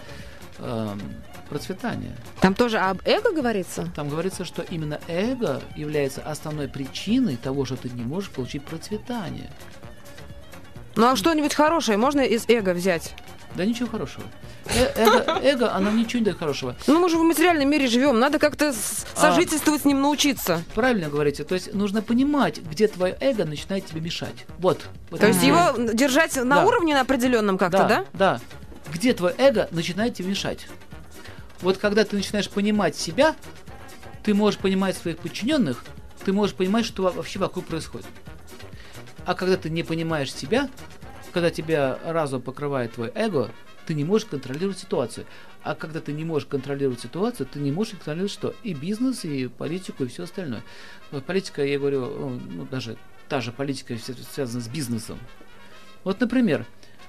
[0.59, 1.01] эм,
[1.49, 2.15] процветания.
[2.41, 3.91] Там тоже об эго говорится?
[3.97, 9.51] Там говорится, что именно эго является основной причиной того, что ты не можешь получить процветание.
[10.97, 13.15] Ну а что-нибудь хорошее можно из эго взять?
[13.55, 14.25] Да ничего хорошего.
[14.67, 16.75] Э- эго, эго, оно ничего не дает хорошего.
[16.87, 19.21] Ну мы же в материальном мире живем, надо как-то А.
[19.21, 20.63] сожительствовать с ним научиться.
[20.75, 21.45] Правильно говорите.
[21.45, 24.47] То есть нужно понимать, где твое эго начинает тебе мешать.
[24.59, 24.87] Вот.
[25.11, 26.67] Вот То есть его держать на Да.
[26.67, 27.89] уровне на определенном как-то, да?
[27.89, 28.41] да, да.
[28.93, 30.67] Где твое эго начинает тебе мешать?
[31.61, 33.35] Вот когда ты начинаешь понимать себя,
[34.25, 35.85] ты можешь понимать своих подчиненных,
[36.25, 38.07] ты можешь понимать, что во- вообще вокруг происходит.
[39.25, 40.69] А когда ты не понимаешь себя,
[41.33, 43.51] когда тебя разум покрывает твой эго,
[43.87, 45.27] ты не можешь контролировать ситуацию.
[45.63, 48.55] А когда ты не можешь контролировать ситуацию, ты не можешь контролировать что?
[48.63, 50.63] И бизнес, и политику, и все остальное.
[51.11, 52.97] Вот политика, я говорю, ну, даже
[53.29, 53.97] та же политика
[54.33, 55.19] связана с бизнесом.
[56.05, 56.67] Вот, например,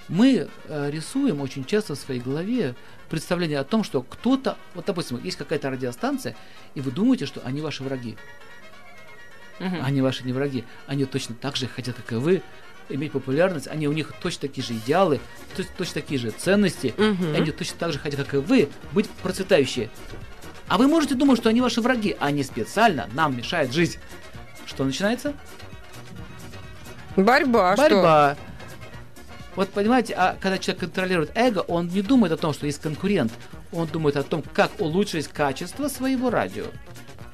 [0.08, 2.76] мы э, рисуем очень часто в своей голове
[3.10, 6.36] представление о том, что кто-то, вот, допустим, есть какая-то радиостанция,
[6.76, 8.17] и вы думаете, что они ваши враги.
[9.60, 9.84] Мгм.
[9.84, 10.63] Они ваши не враги.
[10.88, 12.42] Они точно так же хотят, как и вы,
[12.89, 13.68] иметь популярность.
[13.68, 15.20] Они, у них точно такие же идеалы,
[15.56, 16.94] то- точно такие же ценности.
[16.98, 19.89] И они точно так же хотят, как и вы, быть процветающие.
[20.68, 24.00] А вы можете думать, что они ваши враги, а они специально нам мешают жить.
[24.66, 25.34] Что начинается?
[27.16, 27.84] Борьба, а что?
[27.89, 28.38] Борьба.
[29.56, 33.32] Вот понимаете, а когда человек контролирует эго, он не думает о том, что есть конкурент.
[33.72, 36.66] Он думает о том, как улучшить качество своего радио.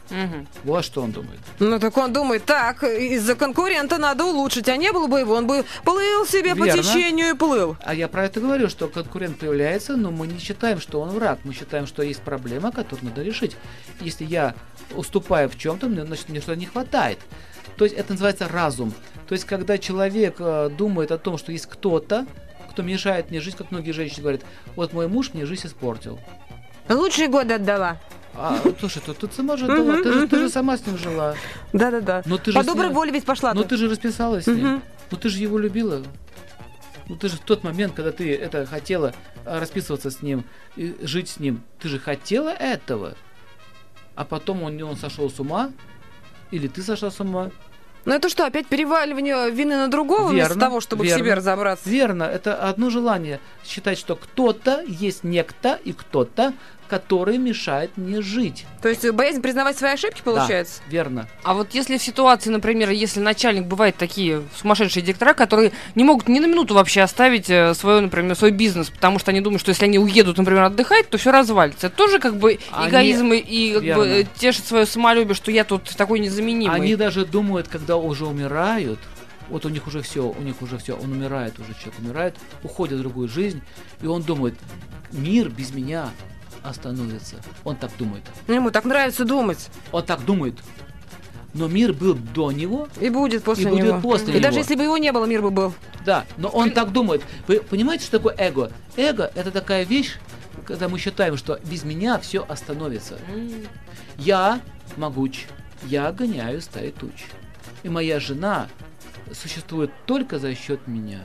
[0.09, 0.47] Мгм.
[0.63, 1.39] Вот что он думает.
[1.59, 5.47] Ну так он думает, так, из-за конкурента надо улучшить, а не было бы его, он
[5.47, 6.83] бы плыл себе по Верно.
[6.83, 7.77] течению и плыл.
[7.83, 11.39] А я про это говорю, что конкурент появляется, но мы не считаем, что он враг.
[11.43, 13.55] Мы считаем, что есть проблема, которую надо решить.
[14.01, 14.55] Если я
[14.95, 17.19] уступаю в чем-то, мне, значит, мне что-то не хватает.
[17.77, 18.93] То есть это называется разум.
[19.27, 22.25] То есть когда человек э, думает о том, что есть кто-то,
[22.71, 24.41] кто мешает мне жить, как многие женщины говорят,
[24.75, 26.19] вот мой муж мне жизнь испортил.
[26.89, 27.99] Лучшие годы отдала.
[28.41, 30.45] А, слушай, тут, тут сама же Мгм, дала, ты, же, ты мгм.
[30.45, 31.35] же сама с ним жила.
[31.73, 32.23] Да-да-да.
[32.25, 33.75] Но ты По доброй воле ведь пошла Ну ты.
[33.75, 34.81] же расписалась с ним.
[35.11, 36.01] Ну ты же его любила.
[37.09, 39.13] Ну ты же в тот момент, когда ты это хотела
[39.45, 40.45] а, расписываться с ним
[40.77, 43.15] и жить с ним, ты же хотела этого.
[44.15, 45.71] А потом он, он сошел с ума,
[46.51, 47.51] или ты сошла с ума.
[48.05, 51.19] Ну это что, опять переваливание вины на другого вместо Верно, того, чтобы верно.
[51.23, 51.89] себе разобраться?
[51.89, 56.53] Верно, это одно желание считать, что кто-то есть некто и кто-то,
[56.89, 58.65] который мешает мне жить.
[58.81, 60.81] То есть боязнь признавать свои ошибки, получается?
[60.85, 61.27] Да, верно.
[61.43, 66.27] А вот если в ситуации, например, если начальник бывает такие сумасшедшие директора, которые не могут
[66.27, 69.69] ни на минуту вообще оставить э, свой, например, свой бизнес, потому что они думают, что
[69.69, 71.87] если они уедут, например, отдыхать, то все развалится.
[71.87, 74.03] Это тоже как бы Они- эгоизм и- и как Верно.
[74.03, 76.75] бы э, тешит свое самолюбие, что я тут такой незаменимый.
[76.75, 78.99] Они даже думают, когда уже умирают,
[79.49, 82.97] вот у них уже все, у них уже все, он умирает уже, человек умирает, уходит
[82.99, 83.61] в другую жизнь,
[84.01, 84.55] и он думает,
[85.11, 86.09] мир без меня
[86.63, 87.35] остановится.
[87.63, 88.23] Он так думает.
[88.47, 89.69] Ему так нравится думать.
[89.91, 90.55] Он так думает.
[91.53, 94.01] Но мир был до него, И будет после И будет него.
[94.01, 94.59] после и даже него.
[94.61, 95.73] если бы его не было, мир бы был.
[96.05, 97.23] да, но он так думает.
[97.47, 98.71] Вы понимаете, что такое эго?
[98.97, 100.17] Эго это такая вещь,
[100.65, 103.17] когда мы считаем, что без меня все остановится.
[104.17, 104.59] Я
[104.95, 105.45] могуч,
[105.85, 107.25] Я гоняю стаи туч.
[107.81, 108.67] И моя жена
[109.33, 111.21] существует только за счет меня.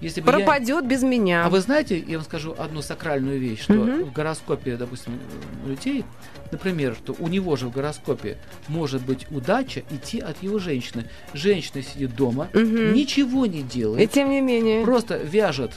[0.00, 1.44] Если бы я- Пропадет без меня.
[1.44, 4.04] А вы знаете, я вам скажу одну сакральную вещь, что Мгм.
[4.04, 5.18] в гороскопе, допустим,
[5.66, 6.04] людей,
[6.50, 11.04] например, что у него же в гороскопе может быть удача идти от его женщины.
[11.34, 12.94] Женщина сидит дома, Мгм.
[12.94, 14.84] ничего не И делает, тем не менее.
[14.84, 15.72] просто вяжет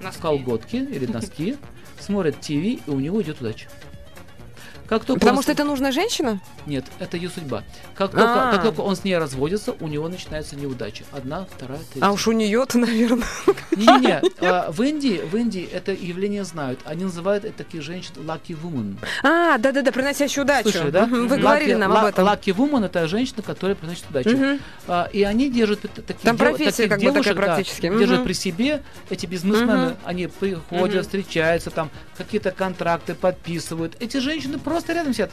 [0.00, 0.20] Носки.
[0.20, 1.56] колготки или носки,
[2.00, 3.68] смотрит ТВ, и у него идет удача.
[4.90, 6.40] Как только Потому он что это нужная женщина?
[6.66, 7.62] Нет, это ее судьба.
[7.94, 8.52] Как только, А.
[8.52, 11.04] как только он с ней разводится, у него начинается неудача.
[11.12, 12.08] Одна, вторая, третья.
[12.08, 13.24] А уж у нее-то, наверное.
[13.76, 16.80] Не-не-не, а, в Индии, в Индии это явление знают.
[16.84, 18.96] Они называют это таких женщин lucky woman.
[19.22, 20.70] А, да-да-да, приносящую удачу.
[20.70, 21.06] Слышали, да?
[21.06, 22.26] Вы Lucky- говорили нам об этом.
[22.26, 24.58] Lucky woman это женщина, которая приносит удачу.
[24.88, 27.82] А, и они держат таких, Там профессия таких как бы такая девушек, да, практически.
[27.82, 28.82] держат при себе.
[29.08, 33.96] Эти бизнесмены, они приходят, встречаются, там какие-то контракты подписывают.
[34.00, 35.30] Эти женщины просто рядом сидят.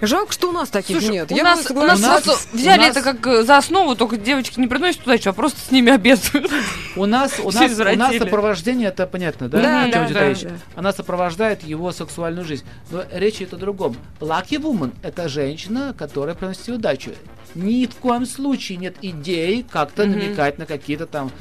[0.00, 1.32] Жалко, что у нас таких Слушай, нет.
[1.32, 3.56] у Я нас, у нас У нас- просто у взяли нас- это как э, за
[3.56, 6.48] основу, только девочки не приносят удачу, а просто с ними обедают.
[6.94, 9.60] У нас, у нас, у нас сопровождение, это понятно, да?
[9.60, 10.42] Да, да, да, речь?
[10.42, 10.50] да.
[10.76, 12.64] Она сопровождает его сексуальную жизнь.
[12.92, 13.96] Но речь идет о другом.
[14.20, 17.10] Lucky woman– это женщина, которая приносит удачу.
[17.56, 20.12] Ни в коем случае нет идеи как-то Мгм.
[20.12, 21.32] намекать на какие-то там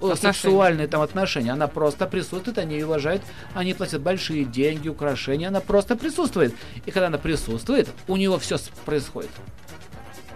[0.00, 0.32] Отношения.
[0.32, 1.52] сексуальные там отношения.
[1.52, 3.22] Она просто присутствует, они ее уважают,
[3.54, 6.54] они платят большие деньги, украшения, она просто присутствует.
[6.84, 9.30] И когда она присутствует, у него все происходит.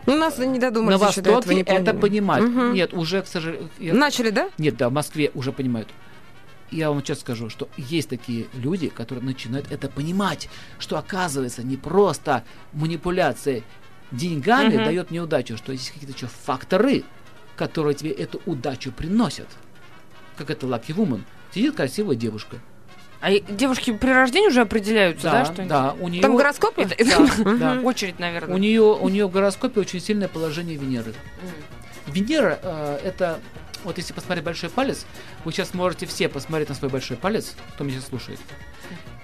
[0.07, 2.49] У нас не додумались На еще до этого, Востоке не это понимают.
[2.49, 2.73] Мгм.
[2.73, 3.68] Нет, уже, к сожалению...
[3.79, 4.49] я- Начали, да?
[4.59, 5.88] нет, да, в Москве уже понимают.
[6.70, 11.77] Я вам сейчас скажу, что есть такие люди, которые начинают это понимать, что оказывается не
[11.77, 13.62] просто манипуляция
[14.11, 14.85] деньгами Мгм.
[14.85, 17.05] дает неудачу, что есть какие-то еще факторы,
[17.61, 19.46] которые тебе эту удачу приносят.
[20.38, 21.20] Как это Lucky Woman.
[21.55, 22.57] Сидит красивая девушка.
[23.20, 26.23] А девушки при рождении уже определяются, да, Да, что да, у нее...
[26.23, 27.05] Там это-
[27.44, 27.81] Да, да.
[27.83, 28.55] Очередь, наверное.
[28.55, 31.12] У нее, у нее в гороскопе очень сильное положение Венеры.
[32.07, 33.40] Венера э, это,
[33.85, 35.05] вот если посмотреть большой палец,
[35.44, 38.40] вы сейчас можете все посмотреть на свой большой палец, кто меня сейчас слушает.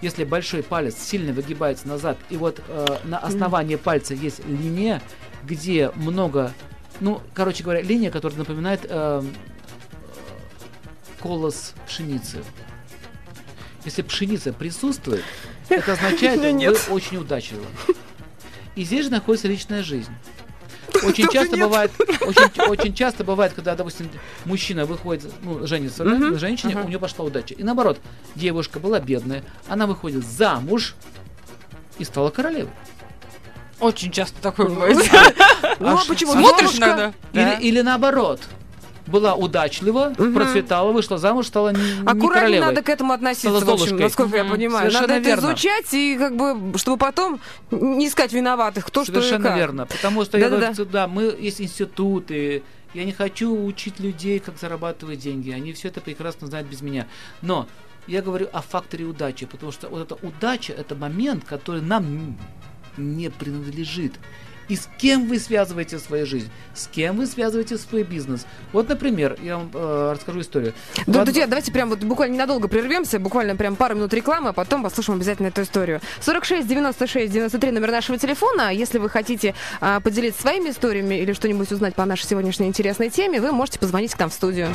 [0.02, 5.00] Если большой палец сильно выгибается назад, и вот э, на основании пальца есть линия,
[5.42, 6.52] где много,
[7.00, 9.22] ну, короче говоря, линия, которая напоминает э,
[11.20, 12.42] колос пшеницы.
[13.84, 15.22] Если пшеница присутствует,
[15.68, 17.66] это означает, меня вы очень удачливы.
[18.74, 20.12] И здесь же находится личная жизнь.
[21.02, 21.66] Очень часто нет.
[21.66, 24.08] бывает, очень, очень часто бывает, когда, допустим,
[24.44, 26.84] мужчина выходит, ну, женится Мгм, на женщине, мгм.
[26.84, 27.54] у нее пошла удача.
[27.54, 28.00] И наоборот,
[28.34, 30.94] девушка была бедная, она выходит замуж
[31.98, 32.70] и стала королевой.
[33.80, 34.96] Очень часто такое бывает.
[35.80, 36.32] Ну, а почему?
[36.32, 36.78] Смотришь Золушка?
[36.86, 37.12] иногда.
[37.32, 37.54] Да.
[37.54, 38.40] Или, или наоборот,
[39.06, 40.34] была удачлива, Мгм.
[40.34, 42.66] процветала, вышла замуж, стала не, не Аккуратнее королевой.
[42.66, 44.90] надо к этому относиться, в общем, насколько я понимаю.
[44.90, 45.46] Совершенно Надо это верно.
[45.48, 49.56] изучать, и как бы, чтобы потом не искать виноватых, кто что и Совершенно как.
[49.56, 49.86] верно.
[49.86, 50.72] Потому что я Да-да-да.
[50.72, 52.62] говорю, да, мы есть институты.
[52.94, 55.50] Я не хочу учить людей, как зарабатывать деньги.
[55.50, 57.06] Они все это прекрасно знают без меня.
[57.42, 57.68] Но
[58.08, 62.36] я говорю о факторе удачи, потому что вот эта удача это момент, который нам
[62.96, 64.14] не принадлежит.
[64.68, 66.50] И с кем вы связываете свою жизнь?
[66.74, 68.46] С кем вы связываете свой бизнес?
[68.72, 70.74] Вот, например, я вам э, расскажу историю.
[71.06, 74.52] Да, од- друзья, давайте прям вот буквально ненадолго прервемся, буквально прям пару минут рекламы, а
[74.52, 76.00] потом послушаем обязательно эту историю.
[76.20, 78.72] 46 96 93 номер нашего телефона.
[78.72, 83.40] Если вы хотите а, поделиться своими историями или что-нибудь узнать по нашей сегодняшней интересной теме,
[83.40, 84.68] вы можете позвонить к нам в студию.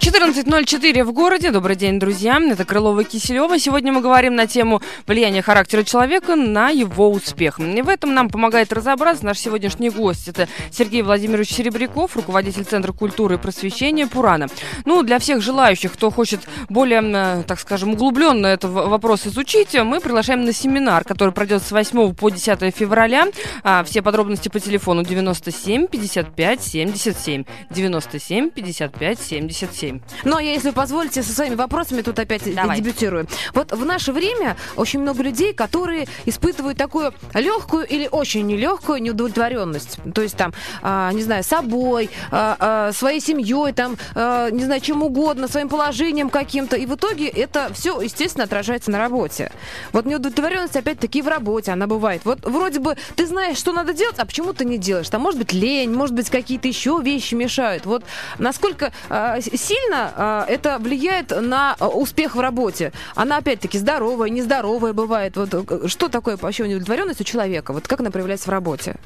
[0.00, 1.50] 14.04 в городе.
[1.50, 2.40] Добрый день, друзья.
[2.40, 3.58] Это Крылова Киселева.
[3.58, 7.60] Сегодня мы говорим на тему влияния характера человека на его успех.
[7.60, 10.26] И в этом нам помогает разобраться наш сегодняшний гость.
[10.28, 14.48] Это Сергей Владимирович Серебряков, руководитель Центра культуры и просвещения Пурана.
[14.86, 20.00] Ну, для всех желающих, кто хочет более, э, так скажем, углубленно этот вопрос изучить, мы
[20.00, 23.26] приглашаем на семинар, который пройдет с 8 по 10 февраля.
[23.62, 27.44] А, Все подробности по телефону 97 55 77.
[27.68, 29.89] 97 55 77.
[30.24, 32.76] Ну, а я, если вы позволите, со своими вопросами тут опять Давай.
[32.78, 33.26] дебютирую.
[33.54, 39.98] Вот в наше время очень много людей, которые испытывают такую легкую или очень нелегкую неудовлетворенность.
[40.14, 44.80] То есть там, а, не знаю, собой, а, а, своей семьей, там, а, не знаю,
[44.80, 46.76] чем угодно, своим положением каким-то.
[46.76, 49.52] И в итоге это все, естественно, отражается на работе.
[49.92, 52.22] Вот неудовлетворенность, опять-таки, в работе она бывает.
[52.24, 55.08] Вот вроде бы ты знаешь, что надо делать, а почему ты не делаешь?
[55.08, 57.86] Там может быть лень, может быть какие-то еще вещи мешают.
[57.86, 58.04] Вот
[58.38, 62.92] насколько а, с- сильно а, это влияет на а, успех в работе?
[63.14, 65.36] Она опять-таки здоровая, нездоровая бывает.
[65.36, 67.72] Вот э, что такое вообще неудовлетворенность у человека?
[67.72, 68.96] Вот как она проявляется в работе?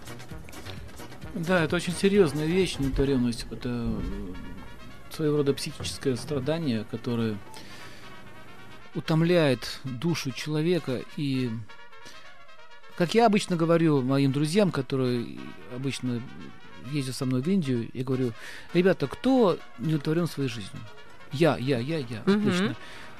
[1.34, 3.46] Да, это очень серьезная вещь, неудовлетворенность.
[3.50, 4.00] Это э,
[5.10, 7.36] своего рода психическое страдание, которое
[8.94, 11.50] утомляет душу человека и
[12.96, 15.26] как я обычно говорю моим друзьям, которые
[15.74, 16.22] обычно
[16.92, 18.32] ездят со мной в Индию, я говорю,
[18.72, 20.80] ребята, кто не удовлетворен своей жизнью?
[21.32, 22.44] Я, я, я, я, Мгм.
[22.50, 22.76] точно.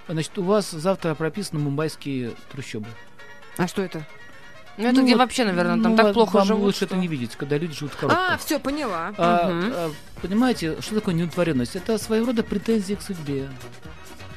[0.08, 2.86] Значит, у вас завтра прописаны мумбайские трущобы.
[3.56, 4.06] А что это?
[4.76, 6.64] Ну, это Ну, где вот, вообще, наверное, там Ну, так плохо вам живут.
[6.64, 8.40] лучше что- это не видеть, когда люди живут в А, коробках.
[8.40, 9.14] все, поняла.
[9.16, 9.72] А, Мгм.
[9.74, 9.90] а,
[10.20, 11.76] понимаете, что такое неудовлетворенность?
[11.76, 13.48] Это своего рода претензии к судьбе.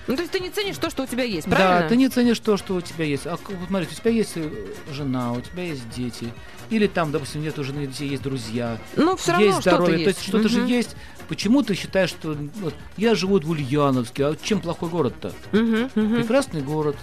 [0.05, 1.81] Ну, то есть ты не ценишь то, что у тебя есть, правильно?
[1.81, 3.27] Да, ты не ценишь то, что у тебя есть.
[3.27, 4.49] А вот смотрите, у тебя есть э,
[4.93, 6.31] жена, у тебя есть дети.
[6.69, 8.77] Или там, допустим, нет у жены и детей, есть друзья.
[8.95, 9.93] Ну, все равно есть здоровье.
[9.93, 10.03] есть.
[10.03, 10.67] То есть что-то же Мгм.
[10.67, 10.95] есть.
[11.29, 15.33] Почему ты считаешь, что вот, я живу в Ульяновске, а чем плохой город-то?
[15.53, 16.95] Мгм, мгм, Прекрасный город,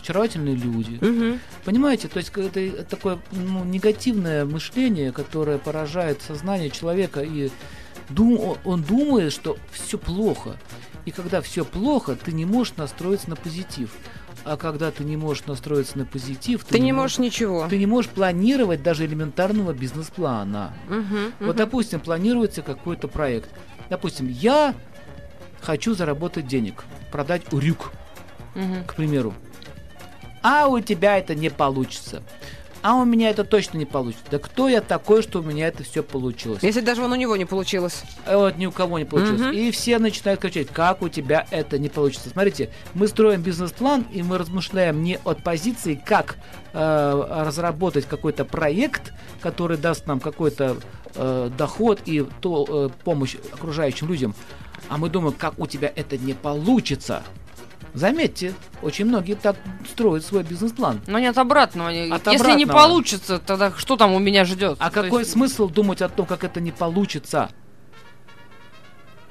[0.00, 0.98] очаровательные люди.
[1.00, 1.40] мгм.
[1.64, 7.50] Понимаете, то есть это такое ну, негативное мышление, которое поражает сознание человека, и
[8.10, 10.56] дум- он думает, что все плохо.
[11.06, 13.90] И когда все плохо, ты не можешь настроиться на позитив.
[14.44, 17.66] А когда ты не можешь настроиться на позитив, Ты не можешь ничего.
[17.68, 20.74] ты не можешь планировать даже элементарного бизнес-плана.
[20.88, 23.48] Мгм, Вот, допустим, планируется какой-то проект.
[23.88, 24.74] Допустим, я
[25.62, 27.90] хочу заработать денег, продать урюк
[28.54, 28.84] Мгм.
[28.84, 29.32] к примеру.
[30.42, 32.22] А у тебя это не получится.
[32.84, 34.26] А у меня это точно не получится.
[34.30, 36.62] Да кто я такой, что у меня это все получилось?
[36.62, 38.02] Если даже вон у него не получилось.
[38.26, 39.40] А вот ни у кого не получилось.
[39.40, 39.52] Мгм.
[39.52, 42.28] И все начинают кричать, как у тебя это не получится.
[42.28, 46.36] Смотрите, мы строим бизнес-план, и мы размышляем не от позиции, как
[46.74, 50.76] э, разработать какой-то проект, который даст нам какой-то
[51.14, 54.34] э, доход и то, э, помощь окружающим людям,
[54.90, 57.22] а мы думаем, как у тебя это не получится.
[57.94, 59.56] Заметьте, очень многие так
[59.88, 61.00] строят свой бизнес-план.
[61.06, 61.90] Но нет обратного.
[61.90, 62.72] От Если не обратного.
[62.72, 64.76] получится, тогда что там у меня ждет?
[64.80, 67.50] А То какой есть- смысл думать о том, как это не получится?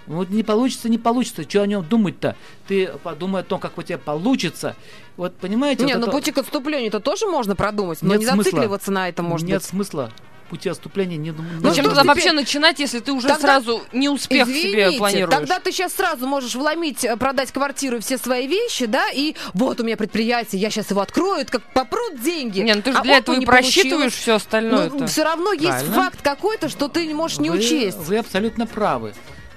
[0.08, 1.44] Вот не получится, не получится.
[1.44, 2.36] Что о нем думать-то?
[2.68, 4.76] Ты подумай о том, как у тебя получится.
[5.16, 5.86] Вот понимаете?
[5.86, 8.44] Не, вот ну это- пути к отступлению-то тоже можно продумать, но Нет не смысла.
[8.44, 9.68] зацикливаться на этом, может нет быть.
[9.70, 10.12] смысла.
[10.54, 11.56] Пути отступления не думаю.
[11.62, 14.98] Ну, Зачем что тогда вообще начинать, если ты уже Тогда- сразу не успех себе Извините,
[15.00, 15.36] планируешь?
[15.36, 19.34] тогда ты сейчас сразу можешь вломить, э, продать квартиру и все свои вещи, да, и
[19.56, 22.60] вот у меня предприятие, я сейчас его открою, это как попрут деньги.
[22.60, 24.92] Не, ну ты же А для этого и не просчитываешь все остальное.
[24.94, 25.96] Ну, все равно есть Правильно.
[25.96, 27.98] факт какой-то, что ты не можешь не вы, учесть.
[27.98, 29.16] Вы абсолютно правы.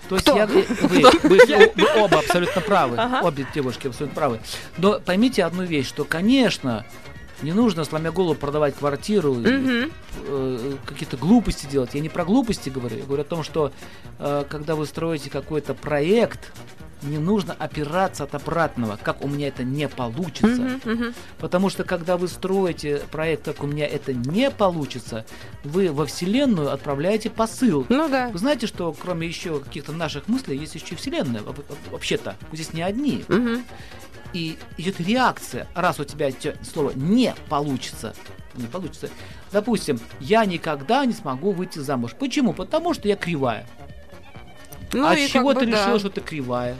[0.09, 0.39] То есть Кто?
[0.39, 2.99] я, вы, вы, вы- вы оба абсолютно правы.
[3.23, 4.41] Обе девушки абсолютно правы.
[4.79, 6.87] Но поймите одну вещь, что, конечно,
[7.43, 9.91] не нужно, сломя голову, продавать квартиру, Мгм.
[10.27, 11.91] э, какие-то глупости делать.
[11.95, 13.73] Я не про глупости говорю, я говорю о том, что
[14.19, 16.53] э, когда вы строите какой-то проект,
[17.03, 20.81] не нужно опираться от обратного, как у меня это не получится.
[20.83, 21.15] Мгм.
[21.39, 25.27] Потому что когда вы строите проект, как у меня это не получится,
[25.63, 27.85] вы во Вселенную отправляете посыл.
[27.91, 28.31] Ну да.
[28.31, 32.35] Вы знаете, что кроме еще каких-то наших мыслей, есть еще и Вселенная, во- во- вообще-то.
[32.51, 33.25] Вы здесь не одни.
[33.29, 33.63] Мгм.
[34.37, 36.31] И идет реакция, раз у тебя
[36.63, 38.15] слово не получится,
[38.55, 39.09] не получится.
[39.51, 42.15] Допустим, я никогда не смогу выйти замуж.
[42.19, 42.53] Почему?
[42.53, 43.67] Потому что я кривая.
[44.93, 45.81] Ну а чего ты бы да.
[45.81, 46.77] решила, что ты кривая?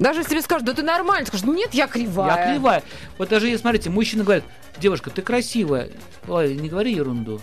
[0.00, 2.36] Даже если тебе скажут, да ты нормально, скажешь, нет, я кривая.
[2.36, 2.82] Я кривая.
[3.18, 4.42] Вот даже, смотрите, мужчина говорит,
[4.78, 5.90] девушка, ты красивая.
[6.26, 7.40] Ой, не говори ерунду.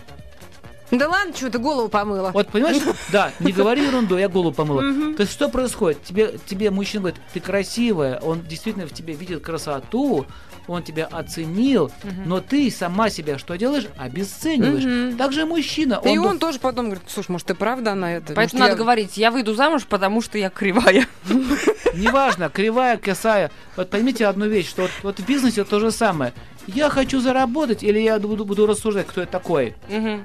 [0.98, 2.32] Да ладно, что ты голову помыла.
[2.32, 2.82] Вот, понимаешь?
[3.12, 4.82] Да, не говори ерунду, я голову помыла.
[5.16, 6.04] То есть что происходит?
[6.04, 10.26] Тебе, тебе мужчина говорит, ты красивая, он действительно в тебе видит красоту,
[10.68, 11.92] он тебя оценил,
[12.26, 13.88] но ты сама себя что делаешь?
[13.98, 14.84] Обесцениваешь.
[14.84, 15.18] Мгм.
[15.18, 16.02] Так же мужчина.
[16.06, 18.34] И Он, тоже потом говорит, слушай, может, ты правда на это?
[18.34, 21.06] Поэтому Может, надо я- говорить, я выйду замуж, потому что я кривая.
[21.94, 23.52] Неважно, кривая, косая.
[23.76, 26.34] Вот поймите одну вещь, что вот, вот в бизнесе то же самое.
[26.68, 29.76] Я хочу заработать или я буду, буду рассуждать, кто я такой?
[29.90, 30.24] Мгм.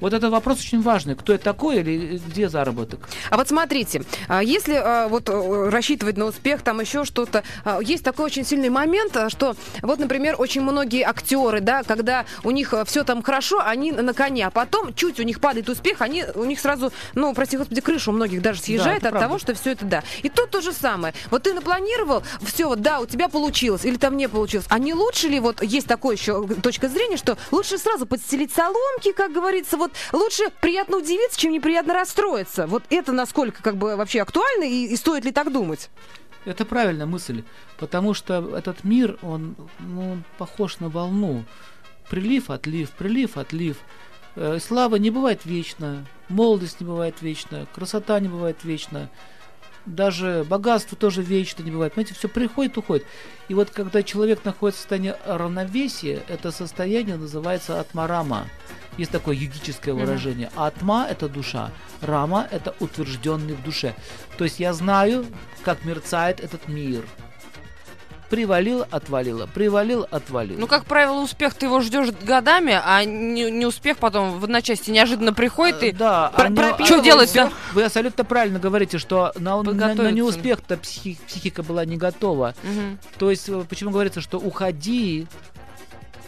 [0.00, 1.14] Вот этот вопрос очень важный.
[1.14, 3.08] Кто я такой или где заработок?
[3.30, 7.80] А вот смотрите, а, если а, вот э, рассчитывать на успех, там еще что-то, а,
[7.80, 12.74] есть такой очень сильный момент, что вот, например, очень многие актеры, да, когда у них
[12.86, 16.44] все там хорошо, они на коне, а потом чуть у них падает успех, они у
[16.44, 19.28] них сразу, ну, прости господи, крыша у многих даже съезжает это от правда.
[19.28, 20.04] того, что все это да.
[20.22, 21.14] И тут то же самое.
[21.30, 24.66] Вот ты напланировал, все, вот да, у тебя получилось, или там не получилось.
[24.68, 29.12] А не лучше ли, вот есть такое еще точка зрения, что лучше сразу подстелить соломки,
[29.12, 32.66] как говорится, вот лучше приятно удивиться, чем неприятно расстроиться.
[32.66, 35.90] Вот это насколько как бы вообще актуально и, и стоит ли так думать?
[36.44, 37.42] Это правильная мысль,
[37.78, 41.44] потому что этот мир, он ну, похож на волну.
[42.08, 43.76] Прилив, отлив, прилив, отлив.
[44.34, 49.10] Э, Слава не бывает вечно, молодость не бывает вечно, красота не бывает вечно,
[49.94, 51.94] даже богатство тоже вечно не бывает.
[51.94, 53.06] Понимаете, все приходит, уходит.
[53.48, 58.46] И вот когда человек находится в состоянии равновесия, это состояние называется атмарама.
[58.96, 60.04] Есть такое югическое Мгм.
[60.04, 60.50] выражение.
[60.56, 61.70] Атма– это душа,
[62.00, 63.94] рама– это утвержденный в душе.
[64.36, 65.24] То есть я знаю,
[65.64, 67.04] как мерцает этот мир.
[68.30, 70.58] Привалил, отвалило, привалил, отвалило.
[70.60, 74.92] Ну, как правило, успех ты его ждешь годами, а не, не успех потом в одночасье
[74.92, 75.92] неожиданно приходит и...
[75.92, 77.50] да, про- они- пропил Что его, делать-то?
[77.72, 82.54] Вы абсолютно правильно говорите, что на, на, на неуспех-то психи- психика была не готова.
[82.62, 82.98] Мгм.
[83.18, 85.26] То есть, э, почему говорится, что уходи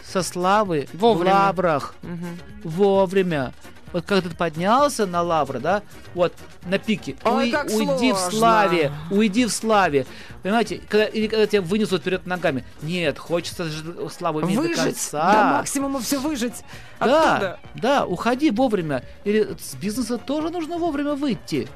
[0.03, 1.31] со славы Вовремя.
[1.33, 2.39] в лаврах Мгм.
[2.65, 3.53] вовремя.
[3.93, 5.83] Вот когда ты поднялся на лавры, да,
[6.15, 6.33] вот
[6.65, 8.39] на пике, Ой, уй- как уйди в сложно.
[8.39, 10.07] славе, уйди в славе.
[10.45, 12.65] Понимаете, когда, или когда тебя вынесут вперед ногами.
[12.83, 13.69] Нет, хочется
[14.17, 15.33] славу иметь до Выжить, конца.
[15.33, 16.63] до максимума все выжить.
[17.01, 17.61] Да, Оттуда.
[17.75, 19.05] да, уходи вовремя.
[19.25, 21.67] Или с бизнеса тоже нужно вовремя выйти.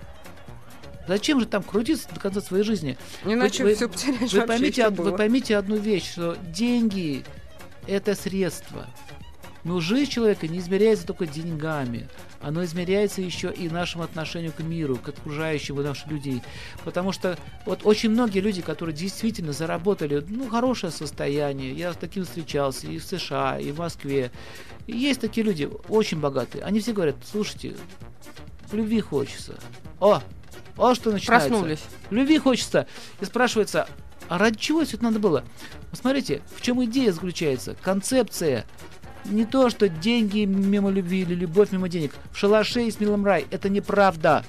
[1.07, 2.97] Зачем же там крутиться до конца своей жизни?
[3.25, 7.25] Иначе вы- все потеряешь Вы вообще, поймите, од- вы поймите одну вещь, что деньги
[7.87, 8.87] это средство.
[9.65, 12.09] Но жизнь человека не измеряется только деньгами.
[12.41, 16.43] Оно измеряется еще и нашим отношением к миру, к окружающим наших людей.
[16.85, 22.25] Потому что вот очень многие люди, которые действительно заработали ну, хорошее состояние, я с таким
[22.25, 24.31] встречался и в США, и в Москве.
[24.87, 26.62] И есть такие люди, очень богатые.
[26.62, 27.75] Они все говорят, слушайте,
[28.71, 29.59] любви хочется.
[29.99, 30.23] О,
[30.77, 31.49] о, что начинается.
[31.49, 31.85] Проснулись.
[32.11, 32.87] Любви хочется.
[33.21, 33.89] И спрашивается,
[34.29, 35.45] а ради чего все это надо было?
[35.91, 38.67] Посмотрите, в чем идея заключается, концепция.
[39.25, 42.12] Не то, что деньги мимо любви или любовь мимо денег.
[42.33, 43.47] В шалаше есть милом рай.
[43.51, 44.45] Это неправда.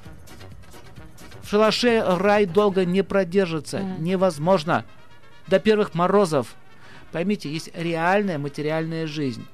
[1.42, 3.80] В шалаше рай долго не продержится.
[3.80, 4.04] Мгм.
[4.04, 4.86] Невозможно.
[5.48, 6.56] До первых морозов.
[7.12, 9.46] Поймите, есть реальная материальная жизнь.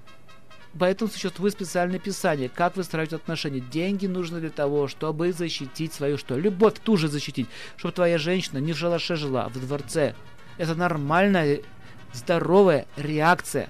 [0.80, 3.59] Поэтому существует специальное писание, как выстраивать отношения.
[3.59, 6.38] Деньги нужны для того, чтобы защитить свою что?
[6.38, 10.15] Любовь ту же защитить, чтобы твоя женщина не в шалаше жила, а в дворце.
[10.57, 11.61] Это нормальная,
[12.13, 13.69] здоровая реакция.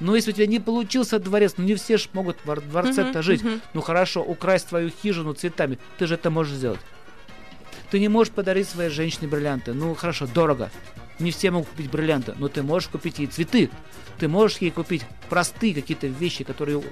[0.00, 3.42] Но если у тебя не получился дворец, ну не все ж могут в дворце-то жить.
[3.74, 6.80] Ну хорошо, украсть твою хижину цветами, ты же это можешь сделать.
[7.90, 9.72] Ты не можешь подарить своей женщине бриллианты.
[9.72, 10.70] Ну хорошо, дорого.
[11.18, 13.70] Не все могут купить бриллианты, но ты можешь купить ей цветы.
[14.18, 16.82] Ты можешь ей купить простые какие-то вещи, которые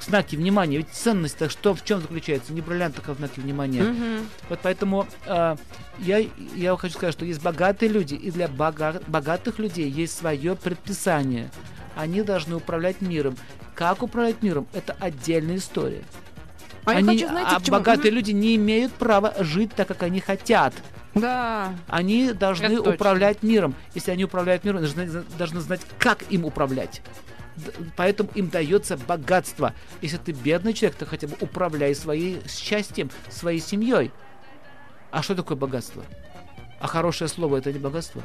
[0.00, 0.78] знаки внимания.
[0.78, 2.52] Ведь ценность-то что в чем заключается?
[2.52, 3.82] Не в бриллиантах, а в знаке внимания.
[3.82, 4.26] Мгм.
[4.48, 5.56] Вот поэтому а,
[5.98, 6.24] я,
[6.54, 11.50] я хочу сказать, что есть богатые люди, и для бога- богатых людей есть свое предписание.
[11.96, 13.36] Они должны управлять миром.
[13.74, 14.66] Как управлять миром?
[14.72, 16.02] Это отдельная история.
[16.84, 20.74] А Они- хочу, знаете, а богатые люди не имеют права жить так, как они хотят.
[21.14, 21.74] Да.
[21.88, 22.92] Они должны Это точно.
[22.92, 23.74] управлять миром.
[23.94, 27.02] Если они управляют миром, должны, должны знать, как им управлять.
[27.96, 29.74] Поэтому им дается богатство.
[30.00, 34.12] Если ты бедный человек, то хотя бы управляй своим счастьем, своей семьей.
[35.10, 36.04] А что такое богатство?
[36.80, 38.22] А хорошее слово это не богатство?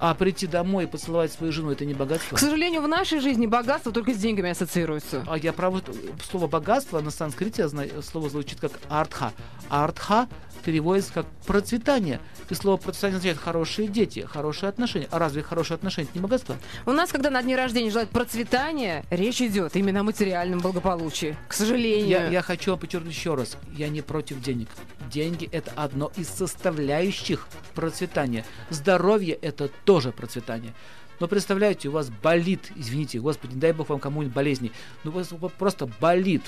[0.00, 2.36] А прийти домой и поцеловать свою жену это не богатство?
[2.36, 5.24] К сожалению, в нашей жизни богатство только с деньгами ассоциируется.
[5.26, 5.82] А я право,
[6.30, 7.68] слово богатство на санскрите
[8.02, 9.32] слово звучит как артха.
[9.68, 10.28] Артха
[10.64, 12.20] переводится как процветание.
[12.50, 15.08] И слово процветание означает хорошие дети, хорошие отношения.
[15.10, 16.56] А разве хорошие отношения это не богатство?
[16.86, 21.36] У нас, когда на дне рождения желают процветания, речь идет именно о материальном благополучии.
[21.48, 22.08] К сожалению.
[22.08, 24.68] Я, я хочу подчеркнуть еще раз, я не против денег.
[25.10, 28.44] Деньги это одно из составляющих процветания.
[28.70, 30.74] Здоровье это тоже процветание.
[31.20, 34.70] Но представляете, у вас болит, извините, господи, не дай бог вам кому-нибудь болезни,
[35.04, 36.42] ну у вас просто болит.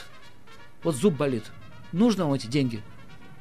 [0.83, 1.45] Вот зуб болит.
[1.93, 2.83] Нужно вам эти деньги?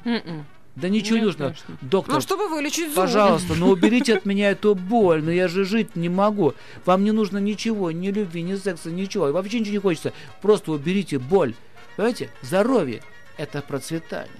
[0.04, 0.44] Мгм.
[0.76, 1.44] Да ничего не Нет, нужно.
[1.46, 1.76] конечно.
[1.82, 2.96] Доктор, Ну, чтобы вылечить зубы.
[2.96, 6.54] пожалуйста, ну уберите от меня эту боль, но я же жить не могу.
[6.84, 9.28] Вам не нужно ничего, ни любви, ни секса, ничего.
[9.28, 10.12] И вообще ничего не хочется.
[10.40, 11.54] Просто уберите боль.
[11.96, 12.30] Понимаете?
[12.42, 13.02] Здоровье–
[13.36, 14.30] это процветание.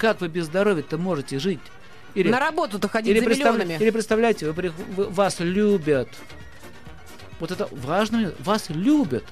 [0.00, 1.60] Как вы без здоровья-то можете жить?
[2.14, 3.82] Или, На работу-то ходить или, за представля- миллионами.
[3.82, 6.08] или представляете, вы, вы- вас любят.
[7.38, 9.24] Вот это важно, вас любят.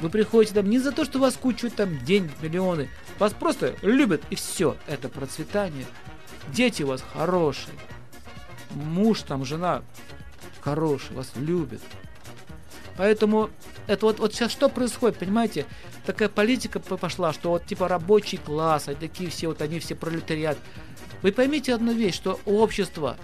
[0.00, 2.90] Вы приходите там не за то, что вас кучают там деньги, миллионы.
[3.20, 4.76] Вас просто любят, и все.
[4.88, 5.86] Это процветание.
[6.48, 7.72] Дети у вас хорошие.
[8.70, 9.82] Муж там, жена
[10.62, 11.80] хороший, вас любят.
[13.02, 13.50] Поэтому
[13.88, 15.66] это вот, вот сейчас что происходит, понимаете?
[16.06, 20.56] Такая политика пошла, что вот типа рабочий класс, а такие все, вот они все пролетариат.
[21.20, 23.16] Вы поймите одну вещь, что общество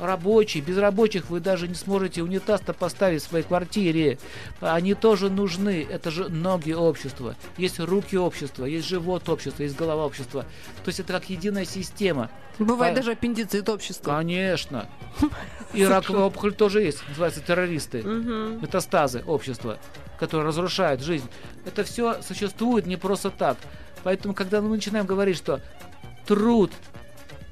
[0.00, 4.18] рабочие, без рабочих вы даже не сможете унитаз-то поставить в своей квартире.
[4.60, 5.86] Они тоже нужны.
[5.88, 7.36] Это же ноги общества.
[7.56, 10.42] Есть руки общества, есть живот общества, есть голова общества.
[10.84, 12.30] То есть это как единая система.
[12.58, 14.16] Бывает а- даже аппендицит общества.
[14.16, 14.88] Конечно.
[15.74, 17.06] И раковая опухоль тоже есть.
[17.08, 18.02] Называется террористы.
[18.02, 19.78] Метастазы общества,
[20.18, 21.28] которые разрушают жизнь.
[21.64, 23.56] Это все существует не просто так.
[24.02, 25.60] Поэтому, когда мы начинаем говорить, что
[26.26, 26.72] труд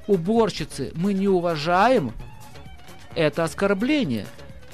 [0.07, 2.11] уборщицы мы не уважаем,
[3.15, 4.27] это оскорбление.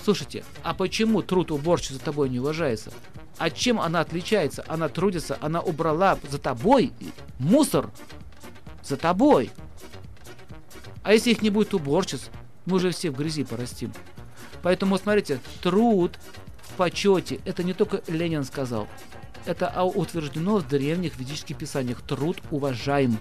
[0.03, 2.91] Слушайте, а почему труд уборщицы тобой не уважается?
[3.37, 4.63] А чем она отличается?
[4.67, 6.93] Она трудится, она убрала за тобой
[7.39, 7.89] мусор.
[8.83, 9.51] За тобой.
[11.03, 12.29] А если их не будет уборщиц,
[12.65, 13.93] Мы уже все в грязи порастим.
[14.63, 16.17] Поэтому, смотрите, труд
[16.63, 18.87] в почете, это не только Ленин сказал.
[19.45, 22.01] Это а, утверждено в древних ведических писаниях.
[22.01, 23.17] Труд уважаем.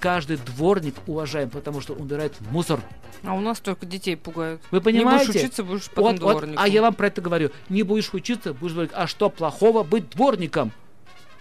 [0.00, 2.80] Каждый дворник уважаем, потому что убирает мусор.
[3.22, 4.60] А у нас только детей пугают.
[4.70, 5.26] Вы понимаете?
[5.26, 6.64] Не будешь учиться, будешь потом Вот, вот, дворником.
[6.64, 7.50] а я вам про это говорю.
[7.68, 10.72] Не будешь учиться, будешь говорить, а что плохого быть дворником?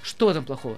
[0.04, 0.78] Что там плохого?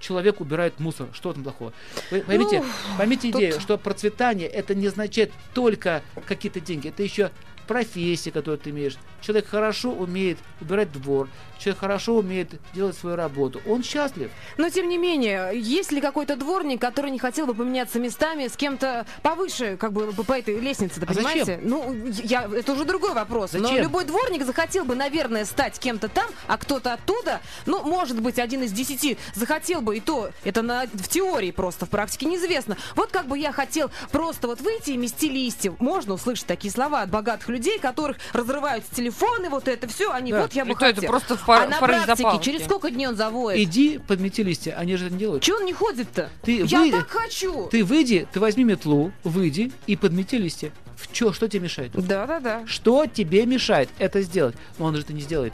[0.00, 1.08] Человек убирает мусор.
[1.12, 1.72] Что там плохого?
[2.10, 2.62] Вы поймите,
[2.98, 6.88] поймите тут- идею, что процветание это не означает только какие-то деньги.
[6.88, 7.30] Это еще
[7.66, 8.96] профессия, которую ты имеешь.
[9.26, 13.60] Человек хорошо умеет убирать двор, человек хорошо умеет делать свою работу.
[13.66, 14.30] Он счастлив.
[14.56, 18.56] Но тем не менее, есть ли какой-то дворник, который не хотел бы поменяться местами с
[18.56, 21.44] кем-то повыше, как бы по этой лестнице, А понимаете?
[21.44, 21.68] зачем?
[21.68, 23.52] Ну, я, это уже другой вопрос.
[23.54, 23.82] Но Зачем?
[23.82, 28.62] любой дворник захотел бы, наверное, стать кем-то там, а кто-то оттуда, ну, может быть, один
[28.62, 32.76] из десяти захотел бы, и то, это на, в теории просто, в практике неизвестно.
[32.94, 35.74] Вот как бы я хотел просто вот выйти и мести листья.
[35.80, 40.42] Можно услышать такие слова от богатых людей, которых разрываются телефоны, вот это все, они, Да.
[40.42, 41.10] вот я бы то это хотел.
[41.10, 43.58] просто в пар- а на практике, через сколько дней он завоет?
[43.58, 45.42] Иди подмети листья, они же это не делают.
[45.42, 46.30] Чего он не ходит-то?
[46.42, 47.68] Ты Я вы- так хочу.
[47.68, 50.72] Ты выйди, ты возьми метлу, выйди и подмети листья.
[50.96, 51.92] В чё, что тебе мешает?
[51.92, 52.62] Да-да-да.
[52.66, 54.54] Что тебе мешает это сделать?
[54.78, 55.52] Но он же это не сделает.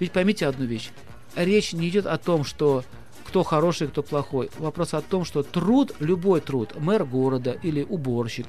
[0.00, 0.90] Ведь поймите одну вещь.
[1.34, 2.84] Речь не идет о том, что
[3.26, 4.50] кто хороший, кто плохой.
[4.58, 8.46] Вопрос о том, что труд, любой труд, мэр города или уборщик,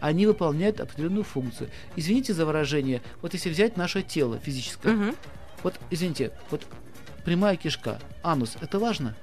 [0.00, 1.70] они выполняют определенную функцию.
[1.96, 5.16] Извините за выражение, вот если взять наше тело физическое, Мгм.
[5.62, 6.62] вот извините, вот
[7.24, 9.14] прямая кишка, анус, это важно?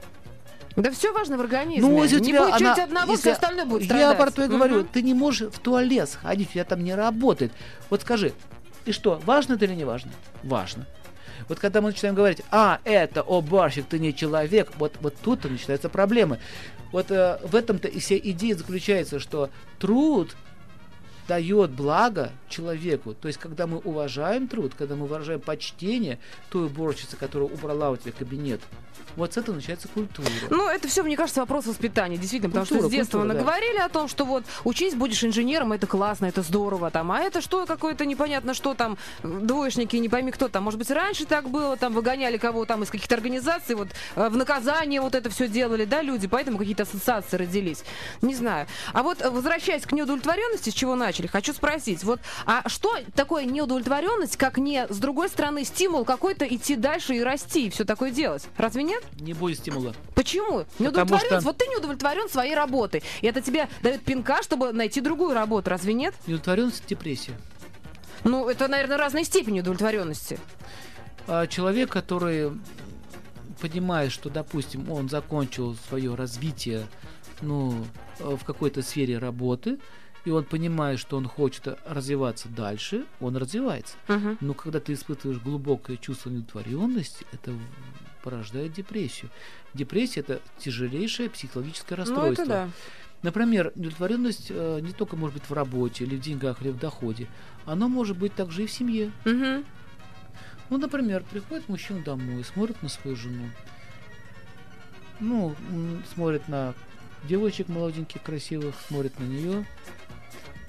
[0.75, 1.82] Да все важно в организме.
[1.89, 4.17] Ну, если не будет она- одного, если- все остальное будет Я страдать.
[4.17, 4.88] про то и говорю, Мгм.
[4.89, 7.51] ты не можешь в туалет сходить, у тебя там не работает.
[7.89, 8.34] Вот скажи,
[8.86, 10.11] и что, важно это или не важно?
[10.43, 10.86] Важно.
[11.49, 15.49] Вот когда мы начинаем говорить, а, это, о, барщик, ты не человек, вот, вот тут-то
[15.49, 16.39] начинаются проблемы.
[16.91, 19.49] Вот э, в этом-то и вся идея заключается, что
[19.80, 20.36] труд
[21.28, 23.13] дает благо человеку.
[23.13, 26.19] То есть, когда мы уважаем труд, когда мы выражаем почтение
[26.49, 28.61] той уборщице, которая убрала у тебя кабинет,
[29.17, 30.30] вот с этого начинается культура.
[30.51, 33.39] Ну, это все, мне кажется, вопрос воспитания, действительно, потому что Культура, с детства культура, да.
[33.39, 37.41] наговорили о том, что вот учись, будешь инженером, это классно, это здорово, там, а это
[37.41, 41.78] что какое-то непонятно, что там, двоечники, не пойми кто там, может быть, раньше так было,
[41.78, 45.86] там, выгоняли кого там из каких-то организаций, вот, э, в наказание вот это все делали,
[45.86, 47.84] да, люди, поэтому какие-то ассоциации родились,
[48.21, 48.67] не знаю.
[48.93, 53.45] А вот, э, возвращаясь к неудовлетворенности, с чего начали, хочу спросить, вот, а что такое
[53.45, 58.11] неудовлетворенность, как не, с другой стороны, стимул какой-то идти дальше и расти, и все такое
[58.11, 58.47] делать?
[58.57, 59.03] Разве нет?
[59.20, 59.95] Не будет стимула.
[60.13, 60.65] Почему?
[60.78, 61.26] Неудовлетворенность.
[61.38, 63.01] что- Вот ты не удовлетворен своей работой.
[63.22, 65.72] И это тебе дает пинка, чтобы найти другую работу.
[65.72, 66.13] Разве нет?
[66.28, 67.34] Неудовлетворенность– депрессия.
[68.24, 70.39] Ну, это, наверное, разной степени удовлетворенности.
[71.28, 72.51] А человек, который
[73.61, 76.88] понимает, что, допустим, он закончил свое развитие
[77.41, 77.86] ну,
[78.20, 79.80] э, в какой-то сфере работы,
[80.28, 83.95] и он понимает, что он хочет развиваться дальше, он развивается.
[84.09, 84.38] Мгм.
[84.41, 87.53] Но когда ты испытываешь глубокое чувство неудовлетворенности, это
[88.23, 89.32] порождает депрессию.
[89.73, 92.41] Депрессия– это тяжелейшее психологическое Ну, расстройство.
[92.41, 92.69] это да.
[93.23, 97.30] Например, удовлетворенность э, не только может быть в работе, или в деньгах, или в доходе,
[97.65, 99.13] она может быть также и в семье.
[99.23, 99.63] Мгм.
[100.69, 103.49] Ну, например, приходит мужчина домой, смотрит на свою жену,
[105.21, 105.55] ну,
[106.13, 106.73] смотрит на
[107.23, 109.65] девочек молоденьких, красивых, смотрит на нее.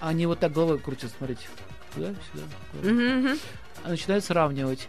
[0.01, 1.47] Они вот так головой крутят, смотрите,
[1.95, 2.45] туда, сюда.
[2.73, 3.37] туда.
[3.87, 4.89] Начинают сравнивать.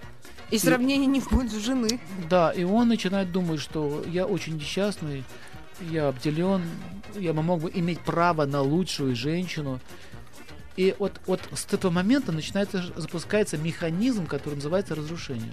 [0.51, 1.99] И сравнение не в пользу жены.
[2.29, 5.23] Да, и он начинает думать, что я очень несчастный,
[5.79, 6.63] я обделен,
[7.15, 9.79] я мог бы иметь право на лучшую женщину.
[10.75, 15.51] И вот, вот с этого момента начинается запускается механизм, который называется разрушение.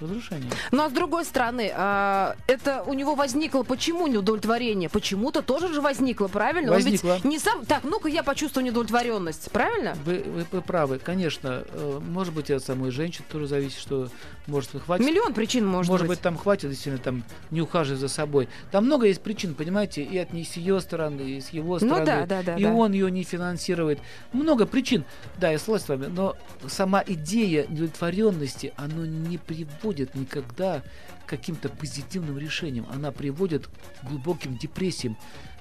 [0.00, 0.50] Разрушение.
[0.70, 4.88] Ну, а с другой стороны, а, это у него возникло почему неудовлетворение?
[4.88, 6.72] Почему-то тоже же возникло, правильно?
[6.72, 7.28] Он ведь Возникло.
[7.28, 7.64] не сам...
[7.66, 9.94] Так, ну-ка я почувствую неудовлетворенность, правильно?
[10.04, 11.64] Вы, вы- вы правы, конечно.
[11.68, 14.08] э, Может быть, от самой женщины тоже зависит, что
[14.46, 15.04] может хватит.
[15.04, 18.48] Миллион причин может, Может быть, там хватит, действительно, там не ухаживать за собой.
[18.70, 21.86] Там много есть причин, понимаете, и от не с ее стороны, и с его Ну
[21.86, 22.06] стороны.
[22.06, 22.56] да, да, да.
[22.56, 22.72] и да.
[22.72, 23.98] он ее не финансирует.
[24.32, 25.04] Много причин.
[25.38, 26.36] Да, я согласен с вами, но
[26.68, 30.82] сама идея неудовлетворенности, она не приводит никогда
[31.26, 32.86] к каким-то позитивным решениям.
[32.90, 35.16] Она приводит к глубоким депрессиям,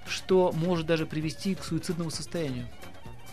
[0.08, 2.68] что может даже привести к суицидному состоянию.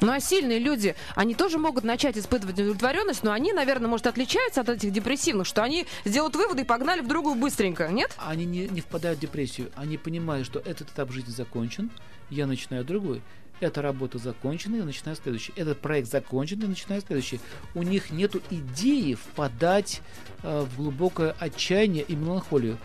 [0.01, 4.61] Ну а сильные люди, они тоже могут начать испытывать удовлетворенность, но они, наверное, может, отличаются
[4.61, 8.13] от этих депрессивных, что они сделают выводы и погнали в другую быстренько, нет?
[8.19, 9.71] Они не, не впадают в депрессию.
[9.77, 11.91] Они понимают, что этот этап жизни закончен,
[12.29, 13.23] я начинаю другой.
[13.61, 15.53] Эта работа закончена, я начинаю следующий.
[15.57, 17.41] Этот проект закончен, я начинаю следующий.
[17.75, 20.03] У них нет идеи впадать
[20.43, 22.79] э, в глубокое отчаяние и меланхолию.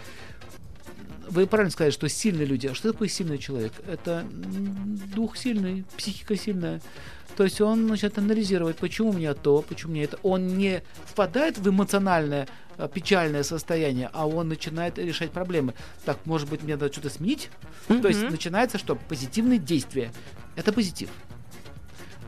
[1.27, 2.67] вы правильно сказали, что сильные люди.
[2.67, 3.73] А что такое сильный человек?
[3.87, 4.25] Это
[5.15, 6.81] дух сильный, психика сильная.
[7.35, 10.19] То есть он начинает анализировать, почему у меня то, почему мне это.
[10.23, 12.47] Он не впадает в эмоциональное
[12.77, 15.73] э, печальное состояние, а он начинает решать проблемы.
[16.05, 17.49] Так, может быть, мне надо что-то сменить?
[17.87, 18.95] То есть начинается что?
[18.95, 20.11] Позитивные действия.
[20.59, 21.09] Это позитив.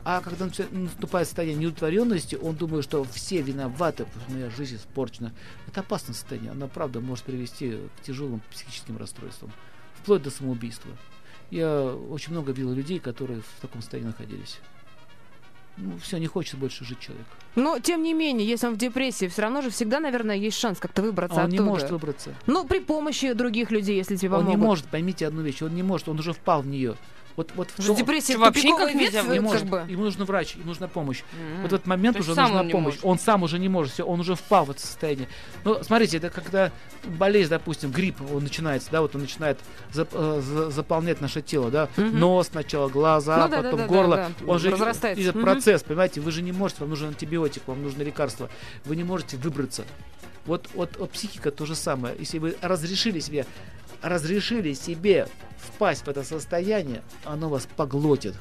[0.04, 5.32] А когда наступает состояние неудовлетворенности, он думает, что все виноваты, потому что моя жизнь испорчена.
[5.68, 6.52] Это опасное состояние.
[6.54, 9.52] Оно, правда, может привести к тяжелым психическим расстройствам,
[9.96, 10.90] вплоть до самоубийства.
[11.52, 14.60] Я очень много видел людей, которые в таком состоянии находились.
[15.78, 17.26] Ну, все, не хочет больше жить человек.
[17.56, 20.80] Но, тем не менее, если он в депрессии, все равно же всегда, наверное, есть шанс
[20.80, 21.70] как-то выбраться А он не оттуда.
[21.70, 22.34] может выбраться.
[22.48, 24.60] Ну, при помощи других людей, если тебе Он помогут.
[24.60, 26.96] не может, поймите одну вещь, он не может, он уже впал в нее.
[27.38, 29.66] Вот, вот в том- депрессия вообще никак нельзя не может.
[29.68, 29.86] бы.
[29.88, 31.22] Ему нужен врач, ему нужна помощь.
[31.34, 31.62] М.
[31.62, 32.96] Вот в этот момент То уже нужна помощь.
[33.04, 35.28] Он сам уже не может, все, он уже впал в это состояние.
[35.64, 36.72] Ну, смотрите, это когда
[37.06, 39.60] болезнь, допустим, грипп, он начинается, да, вот он начинает
[39.94, 42.20] зап- э, за- заполнять наше тело, да, Мгм.
[42.20, 44.16] нос сначала, глаза, Ну да, да, потом да, горло.
[44.18, 44.52] да, да.
[44.52, 45.22] Он же Разрастается.
[45.24, 45.44] идет Мгм.
[45.44, 48.50] процесс, понимаете, вы же не можете, вам нужен антибиотик, вам нужно лекарство,
[48.86, 49.84] вы не можете выбраться.
[50.48, 52.16] Вот, вот, вот психика то же самое.
[52.18, 53.46] Если вы разрешили себе,
[54.02, 55.28] разрешили себе
[55.58, 58.34] впасть в это состояние, оно вас поглотит.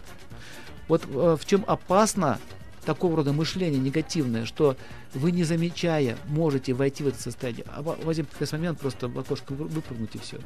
[0.88, 2.38] Вот э, в чем опасно
[2.84, 4.76] такого рода мышление негативное, что
[5.14, 9.18] вы не замечая можете войти в это состояние, а в один прекрасный момент просто в
[9.18, 10.38] окошко вы- выпрыгнуть и все.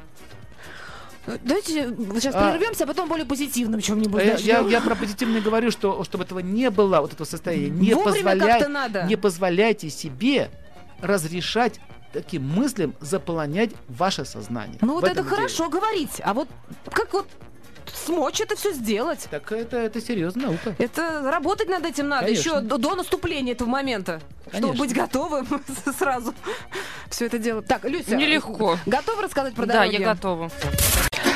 [1.43, 4.69] Давайте сейчас А- прервемся, а потом более позитивным чем-нибудь Я, я, начнем.
[4.69, 8.67] я про позитивное говорю, что чтобы этого не было, вот этого состояния, не, Вовремя позволяй-
[8.67, 9.03] надо.
[9.03, 10.51] не позволяйте себе
[11.01, 11.79] разрешать
[12.15, 14.77] таким мыслям заполонять ваше сознание.
[14.81, 16.47] Ну вот это хорошо говорить, а вот
[16.91, 17.27] как вот
[17.93, 19.27] смочь это все сделать?
[19.29, 20.75] Так это, это серьезная наука.
[20.77, 22.49] Это работать над этим надо Конечно.
[22.49, 24.85] еще до, до наступления этого момента, чтобы Конечно.
[24.85, 25.47] быть готовым
[25.99, 26.33] сразу
[27.09, 27.67] все это делать.
[27.67, 28.79] Так, Люся, Нелегко.
[28.85, 29.95] готова рассказать про Да, дороги?
[30.01, 30.49] я готова.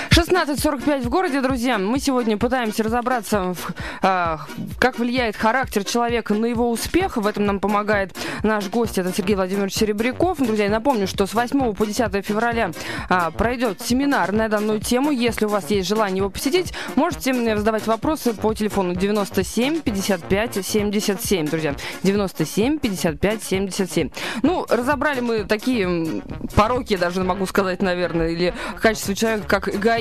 [0.09, 1.77] 16.45 в городе, друзья.
[1.77, 4.39] Мы сегодня пытаемся разобраться, в, а,
[4.79, 7.15] как влияет характер человека на его успех.
[7.15, 10.39] В этом нам помогает наш гость, это Сергей Владимирович Серебряков.
[10.39, 12.71] Друзья, я напомню, что с 8 по 10 февраля
[13.07, 15.11] а, пройдет семинар на данную тему.
[15.11, 20.65] Если у вас есть желание его посетить, можете мне задавать вопросы по телефону 97 55
[20.65, 21.75] 77, друзья.
[22.03, 24.09] 97 55 77.
[24.41, 26.23] Ну, разобрали мы такие
[26.55, 29.98] пороки, даже могу сказать, наверное, или качество человека, как эгоизм,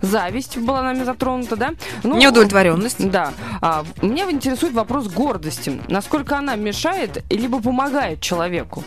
[0.00, 1.74] зависть была нами затронута, да?
[2.02, 3.10] Ну, Неудовлетворенность.
[3.10, 3.32] Да.
[3.60, 5.80] А, меня интересует вопрос гордости.
[5.88, 8.84] Насколько она мешает, либо помогает человеку?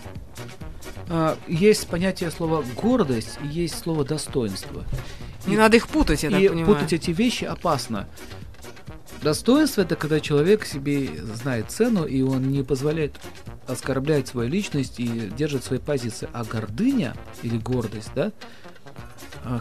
[1.09, 4.83] А, Есть понятие слова гордость и есть слово достоинство.
[5.45, 8.07] Не надо их путать, я и путать эти вещи опасно.
[9.21, 13.15] Достоинство это когда человек себе знает цену, и он не позволяет
[13.67, 16.27] оскорблять свою личность и держит свои позиции.
[16.33, 18.31] А гордыня или гордость, да,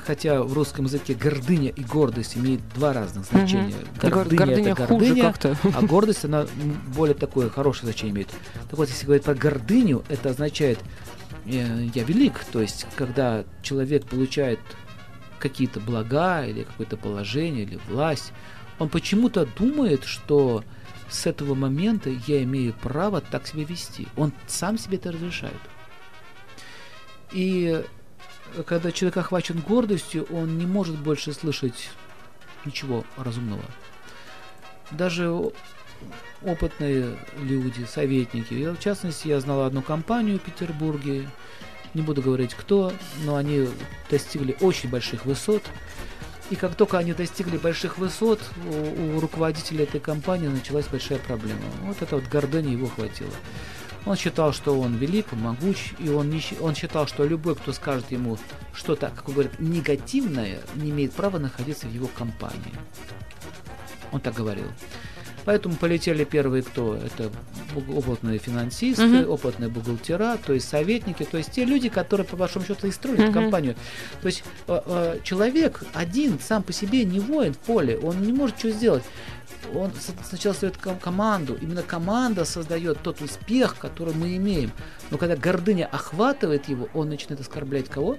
[0.05, 3.75] хотя в русском языке гордыня и гордость имеют два разных значения.
[4.01, 5.57] Гор- гордыня это хуже гордыня, как-то.
[5.75, 6.47] а гордость, она
[6.95, 8.29] более такое хорошее значение имеет.
[8.71, 10.79] Так вот, если говорить про гордыню, это означает
[11.47, 14.61] э, я велик, то есть когда человек получает
[15.39, 18.33] какие-то блага или какое-то положение или власть,
[18.79, 20.65] он почему-то думает, что
[21.11, 24.07] с этого момента я имею право так себя вести.
[24.17, 25.61] Он сам себе это разрешает.
[27.33, 27.83] И
[28.67, 31.91] когда человек охвачен гордостью, он не может больше слышать
[32.65, 33.65] ничего разумного.
[34.91, 35.53] Даже
[36.43, 38.55] опытные люди, советники.
[38.55, 41.29] Я, в частности, я знал одну компанию в Петербурге,
[41.95, 42.93] не буду говорить кто,
[43.25, 43.69] но они
[44.11, 45.63] достигли очень больших высот.
[46.51, 51.63] И как только они достигли больших высот, у, у руководителя этой компании началась большая проблема.
[51.83, 53.31] Вот это вот гордыня его хватило.
[54.05, 58.11] Он считал, что он велик, могуч, и он, не, он считал, что любой, кто скажет
[58.11, 58.37] ему
[58.75, 62.75] что-то, как он говорит, негативное, не имеет права находиться в его компании.
[64.11, 64.67] Он так говорил.
[65.45, 66.95] Поэтому полетели первые кто?
[66.95, 67.31] Это
[67.97, 69.31] опытные финансисты, Мгм.
[69.31, 73.19] опытные бухгалтера, то есть советники, то есть те люди, которые по большому счету и строят
[73.21, 73.33] Мгм.
[73.33, 73.75] компанию.
[74.21, 78.33] То есть э, э, человек один сам по себе не воин в поле, он не
[78.33, 79.03] может что сделать.
[79.75, 79.93] Он
[80.29, 84.73] сначала создает ком- команду, именно команда создает тот успех, который мы имеем.
[85.11, 88.19] Но когда гордыня охватывает его, он начинает оскорблять кого?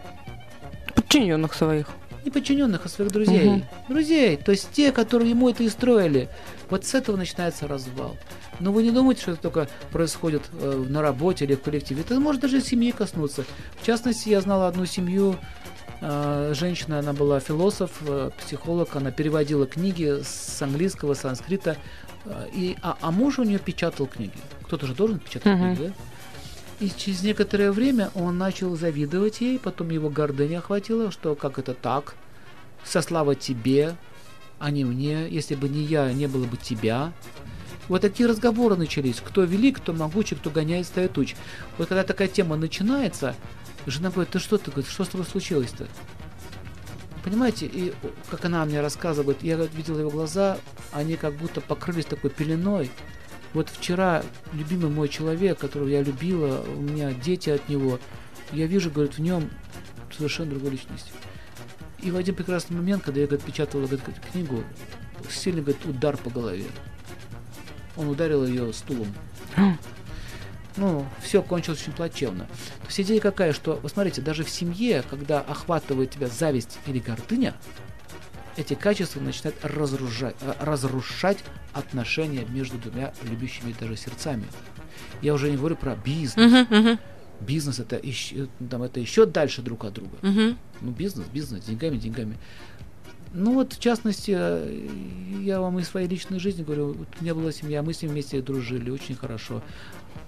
[0.95, 1.87] Подчиненных своих.
[2.25, 3.49] не подчиненных, а своих друзей.
[3.49, 3.65] Мгм.
[3.89, 6.29] Друзей, то есть те, которые ему это и строили.
[6.69, 8.15] Вот с этого начинается развал.
[8.61, 12.01] Но вы не думайте, что это только происходит э, на работе или в коллективе.
[12.01, 13.43] Это может даже семьи коснуться.
[13.81, 15.35] В частности, я знала одну семью,
[16.53, 21.77] женщина, она была философ, э, психолог, она переводила книги с английского, санскрита,
[22.25, 24.33] э, и, а, а муж у нее печатал книги.
[24.63, 25.75] Кто-то же должен печатать Мгм.
[25.75, 25.93] книги, да?
[26.79, 31.73] И через некоторое время он начал завидовать ей, потом его гордыня охватила, что как это
[31.73, 32.15] так,
[32.83, 33.95] со слава тебе,
[34.59, 37.13] а не мне, если бы не я, не было бы тебя.
[37.89, 41.35] Вот такие разговоры начались, кто велик, кто могучий, кто гоняет стая туч.
[41.77, 43.35] Вот когда такая тема начинается,
[43.85, 45.87] жена говорит, ты что, ты говорит, что с тобой случилось-то?
[47.23, 47.93] Понимаете, и
[48.29, 50.57] как она мне рассказывает, я видел его глаза,
[50.91, 52.91] они как будто покрылись такой пеленой.
[53.53, 57.99] Вот вчера любимый мой человек, которого я любила, у меня дети от него,
[58.51, 59.49] я вижу, говорит, в нем
[60.15, 61.11] совершенно другую личность.
[62.01, 63.87] И в один прекрасный момент, когда я говорит, печатала
[64.31, 64.63] книгу,
[65.29, 66.65] сильный говорит, удар по голове.
[67.95, 69.13] Он ударил ее стулом.
[70.75, 72.45] Ну, все кончилось очень плачевно.
[72.45, 76.97] То есть идея какая, что, вы смотрите, даже в семье, когда охватывает тебя зависть или
[76.97, 77.53] гордыня,
[78.57, 81.37] эти качества начинают разрушать, э, разрушать
[81.73, 84.45] отношения между двумя любящими даже сердцами.
[85.21, 86.51] Я уже не говорю про бизнес.
[86.51, 86.99] Мгм, мгм,
[87.39, 90.17] Бизнес это еще, там, это еще дальше друг от друга.
[90.21, 90.57] мгм.
[90.81, 92.37] Ну, бизнес, бизнес, деньгами, деньгами.
[93.33, 94.87] Ну вот, в частности, э,
[95.41, 98.11] я вам из своей личной жизни говорю, вот у меня была семья, мы с ним
[98.11, 99.63] вместе дружили очень хорошо.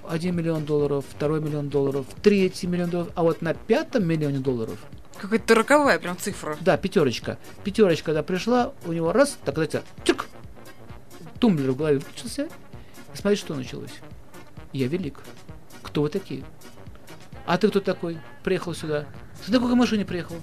[0.07, 4.79] Один миллион долларов, второй миллион долларов, третий миллион долларов, а вот на пятом миллионе долларов,
[5.17, 6.57] Какая-то роковая прям цифра.
[6.61, 10.25] да, пятерочка, пятерочка, когда пришла, у него раз, так знаете, тюк,
[11.39, 12.49] тумблер в голове выключился,
[13.13, 13.93] и смотри, что началось.
[14.73, 15.19] Я велик.
[15.83, 16.43] Кто вы такие?
[17.45, 18.17] А ты кто такой?
[18.43, 19.05] Приехал сюда.
[19.45, 20.35] Ты на какой машине приехал?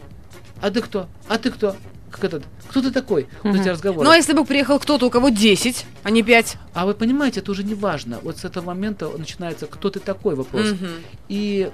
[0.61, 1.09] А ты кто?
[1.29, 1.77] А ты кто?
[2.13, 2.45] Как этот?
[2.69, 3.27] Кто ты такой?
[3.43, 4.05] Вот эти разговоры.
[4.05, 6.57] Ну, а если бы приехал кто-то, у кого 10, а не 5?
[6.75, 8.21] А вы понимаете, это уже не важно.
[8.23, 10.75] Вот с этого момента начинается, кто ты такой вопрос.
[11.29, 11.71] И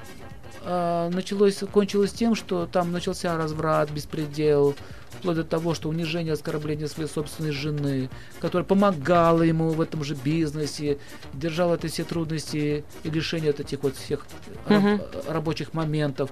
[0.64, 4.74] а, началось, кончилось тем, что там начался разврат, беспредел,
[5.10, 8.08] вплоть до того, что унижение, оскорбление своей собственной жены,
[8.40, 10.98] которая помогала ему в этом же бизнесе,
[11.32, 14.26] держала эти все трудности и лишения от этих вот всех
[14.68, 15.00] Мгм.
[15.26, 16.30] рабочих моментов.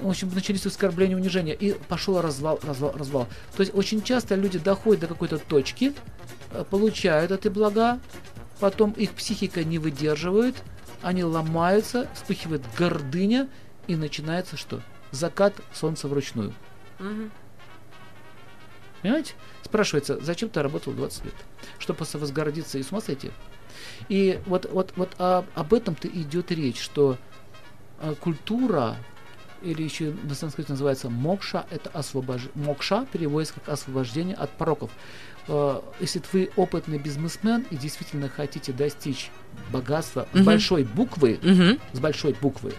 [0.00, 3.26] В общем, начались оскорбления, унижения, и пошел развал, развал, развал.
[3.56, 5.92] То есть очень часто люди доходят до какой-то точки,
[6.52, 7.98] э, получают эти блага,
[8.60, 10.54] потом их психика не выдерживает,
[11.02, 13.48] они ломаются, вспыхивает гордыня,
[13.88, 14.80] и начинается что?
[15.10, 16.52] Закат солнца вручную.
[19.02, 19.34] Понимаете?
[19.64, 21.34] Спрашивается, зачем ты работал 20 лет?
[21.78, 23.30] Чтобы возгордиться и с ума сойти?
[24.08, 27.16] И вот, вот, вот о- об этом-то идет речь, что
[28.00, 28.96] э, культура,
[29.62, 32.42] или еще на санскрите называется мокша, это освобож...
[32.54, 34.90] мокша переводится как освобождение от пороков.
[35.48, 39.30] Э, Если вы опытный бизнесмен и действительно хотите достичь
[39.72, 40.44] богатства Мгм.
[40.44, 41.78] большой буквы, Мгм.
[41.92, 42.74] с большой буквы,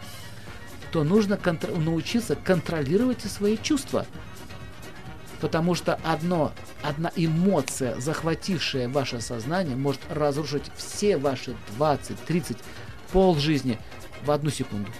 [0.91, 4.05] то нужно контр- научиться контролировать и свои чувства.
[5.41, 6.51] Потому что одно,
[6.83, 12.57] одна эмоция, захватившая ваше сознание, может разрушить все ваши 20, 30,
[13.13, 13.79] пол жизни
[14.25, 14.91] в одну секунду.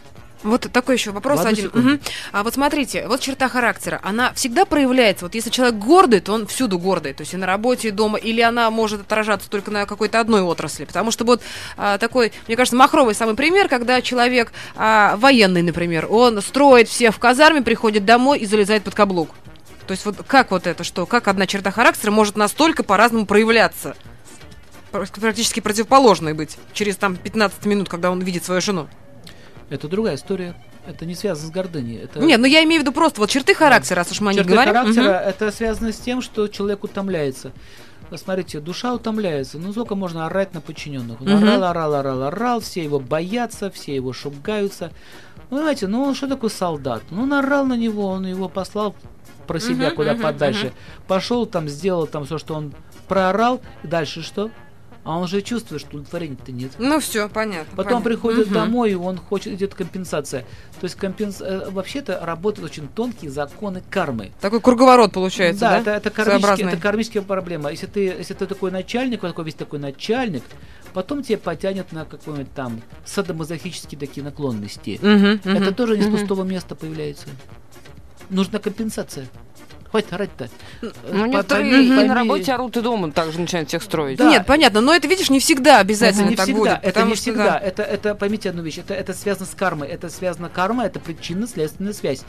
[0.41, 1.71] Вот такой еще вопрос одну один.
[1.73, 2.01] Мгм.
[2.31, 5.25] А вот смотрите, вот черта характера, она всегда проявляется.
[5.25, 8.17] Вот если человек гордый, то он всюду гордый, то есть и на работе, и дома,
[8.17, 10.85] или она может отражаться только на какой-то одной отрасли.
[10.85, 11.41] Потому что вот
[11.75, 17.15] а, такой, мне кажется, махровый самый пример, когда человек а, военный, например, он строит всех
[17.15, 19.29] в казарме, приходит домой и залезает под каблук.
[19.87, 23.97] То есть вот как вот это, что, как одна черта характера может настолько по-разному проявляться?
[24.91, 28.87] Пр- Практически противоположной быть через там 15 минут, когда он видит свою жену.
[29.69, 30.55] Это другая история.
[30.87, 31.97] Это не связано с гордыней.
[31.97, 34.33] Это Нет, ну я имею в виду просто вот черты характера, раз уж мы о
[34.33, 34.73] них Черты говорим.
[34.73, 35.29] характера Мгм.
[35.29, 37.51] это связано с тем, что человек утомляется.
[38.15, 39.59] Смотрите, душа утомляется.
[39.59, 41.21] Ну, сколько можно орать на подчиненных?
[41.21, 41.47] Он Мгм.
[41.47, 44.91] орал, орал, орал, орал, все его боятся, все его шугаются.
[45.51, 47.03] Ну, знаете, ну он что такое солдат?
[47.11, 48.95] Ну, он орал на него, он его послал
[49.45, 50.73] про себя Мгм, куда мгм, подальше.
[51.07, 52.73] Пошел там, сделал там все, что он
[53.07, 54.49] проорал, и дальше что?
[55.05, 56.71] А он же чувствует, что удовлетворения-то нет.
[56.77, 57.75] Ну все, понятно.
[57.75, 58.09] Потом понятно.
[58.09, 58.53] приходит Мгм.
[58.53, 60.41] домой, и он хочет, идет компенсация.
[60.79, 61.41] То есть компенс...
[61.41, 64.31] э, вообще-то работают очень тонкие законы кармы.
[64.41, 65.81] Такой круговорот получается, да?
[65.81, 66.73] да, это, это, Своеобразный.
[66.73, 67.71] это кармическая проблема.
[67.71, 70.43] Если ты, если ты такой начальник, такой весь такой начальник,
[70.93, 74.99] потом тебя потянет на какой-нибудь там садомазохические такие наклонности.
[75.01, 77.27] Мгм, Это мгм, тоже не с пустого места появляется.
[78.29, 79.27] Нужна компенсация.
[79.91, 80.49] Хватит орать-то.
[81.11, 84.19] Ну, некоторые пойми- на работе орут, и дома также начинают всех строить.
[84.19, 84.29] Да.
[84.29, 86.79] Нет, понятно, но это, видишь, не всегда обязательно не так всегда, будет.
[86.83, 87.43] это не что, всегда.
[87.45, 87.57] да.
[87.57, 89.87] Это, это, поймите одну вещь, это, это связано с кармой.
[89.87, 92.19] Это связано карма, это причинно-следственная связь.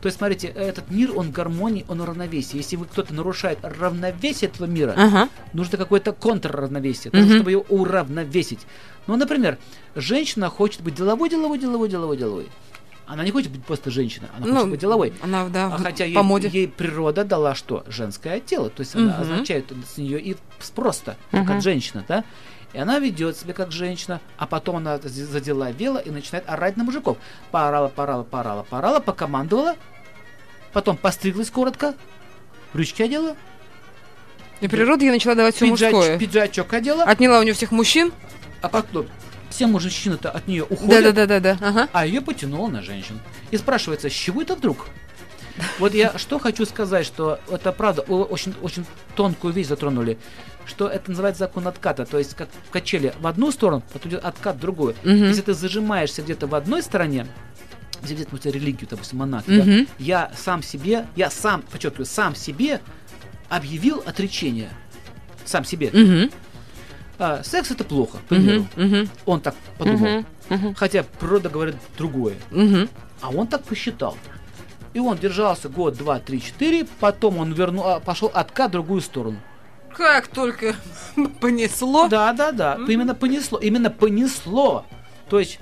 [0.00, 2.56] То есть, смотрите, этот мир, он в гармонии, он в равновесии.
[2.56, 5.28] Если вы кто-то нарушает равновесие этого мира, Ага.
[5.52, 7.34] нужно какое-то контрравновесие, Мгм.
[7.34, 8.60] чтобы ее уравновесить.
[9.08, 9.58] Ну, например,
[9.96, 12.48] женщина хочет быть деловой, деловой, деловой, деловой, деловой.
[13.08, 15.14] Она не хочет быть просто женщиной, она хочет быть деловой.
[15.22, 16.48] Она, да, А хотя ей, по моде.
[16.48, 17.82] ей природа дала что?
[17.88, 18.68] Женское тело.
[18.68, 19.22] То есть она Мгм.
[19.22, 21.56] означает с нее и спрос-то, как Мгм.
[21.56, 22.22] от женщины, да?
[22.74, 26.84] И она ведет себя как женщина, а потом она задела вело и начинает орать на
[26.84, 27.16] мужиков.
[27.50, 29.76] Поорала, поорала, поорала, поорала, покомандовала,
[30.74, 31.94] потом постриглась коротко,
[32.74, 33.36] брючки одела,
[34.60, 36.18] И природа ей начала давать все пиджач- мужское.
[36.18, 38.12] пиджачок одела, Отняла у нее всех мужчин.
[38.60, 39.06] а потом
[39.58, 41.58] все мужчины-то от нее уходят, Да-да-да-да-да.
[41.60, 41.88] Ага.
[41.92, 43.18] а ее потянуло на женщин.
[43.50, 44.86] И спрашивается, с чего это вдруг?
[45.80, 48.86] Вот я что хочу сказать, что это правда, очень, очень
[49.16, 50.16] тонкую вещь затронули,
[50.64, 54.24] что это называется закон отката, то есть как в качели в одну сторону, потом идет
[54.24, 54.94] откат в другую.
[55.02, 55.24] Мгм.
[55.24, 57.26] Если ты зажимаешься где-то в одной стороне,
[58.02, 59.88] если взять, допустим, религию, допустим, монах, да, Мгм.
[59.98, 62.80] я сам себе, я сам, подчеркиваю, сам себе
[63.48, 64.70] объявил отречение.
[65.44, 65.90] Сам себе.
[65.92, 66.30] Мгм.
[67.18, 68.66] А, секс это плохо, к примеру.
[68.76, 68.86] Мгм.
[68.88, 69.10] Мгм.
[69.26, 69.98] Он так подумал.
[70.08, 70.26] Мгм.
[70.50, 70.74] Мгм.
[70.74, 72.36] Хотя природа говорит другое.
[72.50, 72.88] Мгм.
[73.20, 74.16] А он так посчитал.
[74.94, 79.00] И он держался год, два, три, четыре, потом он вернул, а, пошел откат в другую
[79.00, 79.38] сторону.
[79.94, 80.76] Как только
[81.40, 82.08] понесло.
[82.08, 82.76] Да, да, да.
[82.76, 82.90] Мгм.
[82.90, 83.58] Именно понесло.
[83.58, 84.84] Именно понесло.
[85.28, 85.58] То есть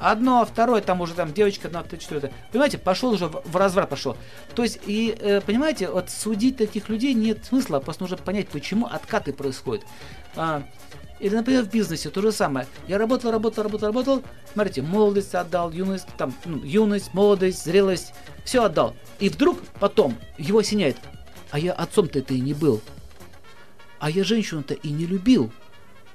[0.00, 2.32] одно, второе, там уже там девочка, одна, второе, четвертое.
[2.50, 4.16] Понимаете, пошел уже в, в разврат пошел.
[4.54, 8.86] То есть, и э, понимаете, вот судить таких людей нет смысла, просто нужно понять, почему
[8.86, 9.84] откаты происходят.
[10.34, 10.62] А,
[11.20, 12.66] или, например, в бизнесе то же самое.
[12.88, 14.22] Я работал, работал, работал, работал.
[14.52, 18.96] Смотрите, молодость отдал, юность, там, ну, юность, молодость, зрелость, все отдал.
[19.18, 20.96] И вдруг потом его осеняет.
[21.50, 22.80] А я отцом-то это и не был.
[23.98, 25.52] А я женщину-то и не любил.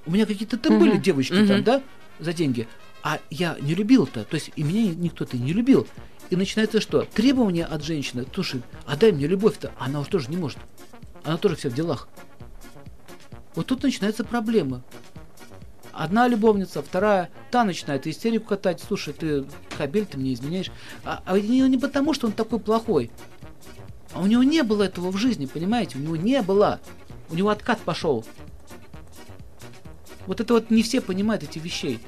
[0.08, 1.64] У меня какие-то там Мгм, были девочки там, мгм.
[1.64, 1.82] да,
[2.20, 2.68] за деньги.
[3.06, 4.24] А я не любил-то.
[4.24, 5.88] То есть и меня никто-то не любил.
[6.32, 7.04] И начинается что?
[7.04, 8.26] Требования от женщины.
[8.34, 9.72] Слушай, отдай мне любовь-то.
[9.78, 10.58] Она уж тоже не может.
[11.24, 12.08] Она тоже вся в делах.
[13.54, 14.82] Вот тут начинаются проблемы.
[15.92, 18.84] Одна любовница, вторая, та начинает истерику катать.
[18.86, 19.46] Слушай, ты
[19.78, 20.72] кабель, ты мне изменяешь.
[21.04, 23.12] А, а не, не потому, что он такой плохой.
[24.14, 26.00] А у него не было этого в жизни, понимаете?
[26.00, 26.80] У него не было.
[27.30, 28.26] У него откат пошел.
[30.26, 32.00] Вот это вот не все понимают эти вещей.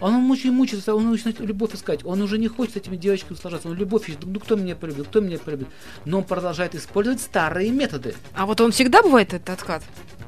[0.00, 2.04] Он очень мучается, он начинает любовь искать.
[2.04, 3.68] Он уже не хочет с этими девочками сложаться.
[3.68, 4.20] Он любовь ищет.
[4.24, 5.68] Ну кто меня полюбил, кто меня полюбил.
[6.04, 8.14] Но он продолжает использовать старые методы.
[8.34, 9.82] А вот он всегда бывает этот откат?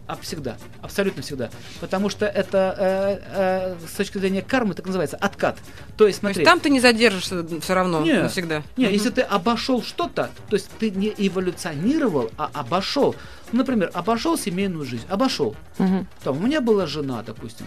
[0.06, 0.56] А всегда.
[0.82, 1.50] Абсолютно всегда.
[1.80, 5.58] Потому что это э, э, с точки зрения кармы так называется откат.
[5.96, 6.44] То есть, То есть смотри.
[6.44, 8.62] там ты не задержишься все равно Не, навсегда.
[8.76, 8.92] Не, Мгм.
[8.94, 13.16] если ты обошел что-то, то есть ты не эволюционировал, а обошел.
[13.50, 15.56] Например, обошел семейную жизнь, обошел.
[15.78, 16.06] Мгм.
[16.22, 17.66] Там у меня была жена, допустим.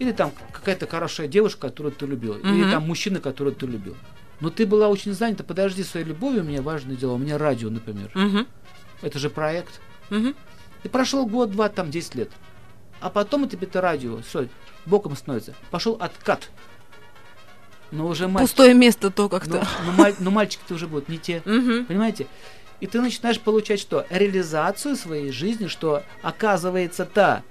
[0.00, 2.34] Или там какая-то хорошая девушка, которую ты любил.
[2.38, 2.70] Или Мгм.
[2.70, 3.96] там мужчина, которого ты любил.
[4.40, 7.12] Но ты была очень занята, подожди своей любовью, у меня важное дело.
[7.12, 8.10] У меня радио, например.
[8.14, 8.46] Мгм.
[9.02, 9.78] Это же проект.
[10.08, 10.34] Мгм.
[10.84, 12.30] И прошел год, два, там 10 лет.
[13.00, 14.48] А потом у тебя это радио, что,
[14.86, 15.54] боком становится.
[15.70, 16.48] Пошел откат.
[17.90, 19.66] Но уже мальчик, Пустое место то ну, как-то.
[19.84, 21.42] ну, маль- ну, мальчики-то уже будут не те.
[21.44, 21.84] Мгм.
[21.86, 22.26] Понимаете?
[22.80, 24.06] И ты начинаешь получать что?
[24.08, 27.42] Реализацию своей жизни, что оказывается та,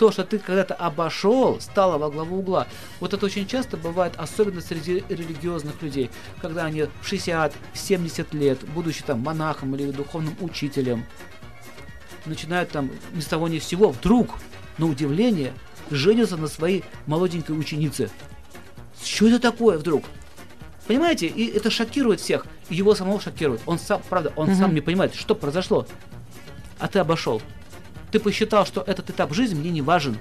[0.00, 2.66] то, что ты когда-то обошел, стало во главу угла.
[3.00, 9.04] Вот это очень часто бывает, особенно среди религиозных людей, когда они в 60-70 лет, будучи
[9.04, 11.04] там монахом или духовным учителем,
[12.24, 14.30] начинают там ни с того ни с сего, вдруг,
[14.78, 15.52] на удивление,
[15.90, 18.08] женятся на своей молоденькой ученице.
[19.04, 20.04] Что это такое вдруг?
[20.86, 23.60] Понимаете, и это шокирует всех, и его самого шокирует.
[23.66, 24.74] Он сам, правда, он сам Мгм.
[24.76, 25.86] не понимает, что произошло.
[26.78, 27.42] А ты обошел.
[28.10, 30.18] Ты посчитал, что этот этап жизни мне не важен.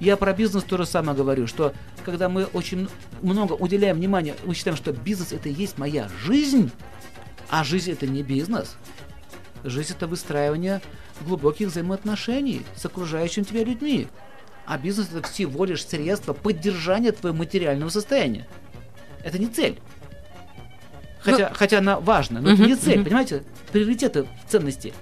[0.00, 1.72] Я про бизнес то же самое говорю, что
[2.04, 2.88] когда мы очень
[3.22, 6.70] много уделяем внимания, мы считаем, что бизнес это и есть моя жизнь,
[7.48, 8.76] а жизнь это не бизнес.
[9.62, 10.82] Жизнь это выстраивание
[11.22, 14.08] глубоких взаимоотношений с окружающими тебя людьми.
[14.66, 18.46] А бизнес это всего лишь средство поддержания твоего материального состояния.
[19.22, 19.78] Это не цель.
[21.20, 23.04] Хотя, хотя она важна, но это Мгм, не цель, мгм.
[23.04, 23.44] понимаете?
[23.72, 24.92] Приоритеты ценности.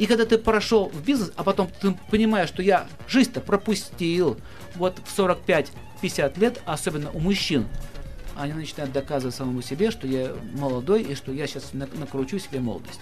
[0.00, 4.38] И когда ты прошел в бизнес, а потом ты понимаешь, что я жизнь-то пропустил
[4.76, 7.68] вот в 45-50 лет, особенно у мужчин,
[8.34, 13.00] они начинают доказывать самому себе, что я молодой и что я сейчас накручу себе молодость.